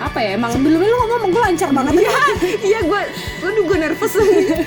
apa 0.00 0.16
ya 0.18 0.30
emang 0.32 0.50
Sebelumnya 0.50 0.88
lu 0.88 0.96
ngomong 1.06 1.28
gue 1.28 1.42
lancar 1.44 1.68
banget. 1.70 1.92
Iya, 2.00 2.16
iya 2.64 2.80
gue, 2.80 3.00
gue 3.38 3.62
gue 3.62 3.78
nervous. 3.78 4.16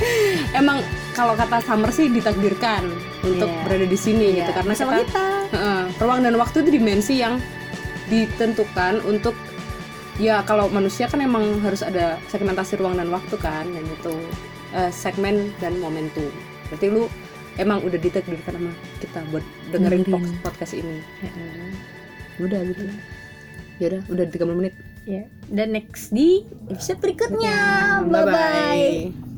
Emang 0.53 0.77
kalau 1.11 1.33
kata 1.33 1.57
Summer 1.59 1.89
sih 1.89 2.05
ditakdirkan 2.07 2.85
untuk 3.19 3.49
Iya. 3.49 3.61
berada 3.65 3.87
di 3.87 3.97
sini 3.97 4.29
Iya, 4.29 4.45
gitu 4.45 4.51
karena 4.53 4.73
sama 4.77 4.91
kita, 4.93 5.09
kita. 5.09 5.25
Heeh, 5.49 5.81
ruang 5.97 6.21
dan 6.21 6.37
waktu 6.37 6.61
itu 6.61 6.69
dimensi 6.71 7.17
yang 7.17 7.41
ditentukan 8.05 9.01
untuk 9.03 9.33
ya 10.21 10.45
kalau 10.45 10.69
manusia 10.69 11.09
kan 11.09 11.21
emang 11.21 11.61
harus 11.61 11.81
ada 11.81 12.21
segmentasi 12.29 12.77
ruang 12.77 12.97
dan 12.97 13.09
waktu 13.09 13.35
kan 13.41 13.65
dan 13.65 13.85
itu 13.85 14.13
eh, 14.73 14.91
segmen 14.93 15.53
dan 15.57 15.77
momentum. 15.81 16.29
Berarti 16.69 16.87
lu 16.89 17.09
emang 17.57 17.81
udah 17.85 17.99
ditakdirkan 18.01 18.57
sama 18.57 18.73
kita 18.97 19.19
buat 19.29 19.45
dengerin 19.69 20.05
Dengerin. 20.05 20.41
podcast 20.41 20.73
ini. 20.73 20.97
Udah 22.41 22.59
gitu. 22.65 22.81
Ya 23.81 23.85
udah, 23.89 24.01
udah 24.09 24.25
30 24.29 24.59
menit. 24.59 24.75
ya 25.03 25.27
dan 25.51 25.75
next 25.75 26.15
di 26.15 26.47
episode 26.71 27.03
berikutnya 27.03 27.59
bye 28.07 28.23
bye, 28.23 28.31
bye, 28.31 29.11
-bye. 29.11 29.32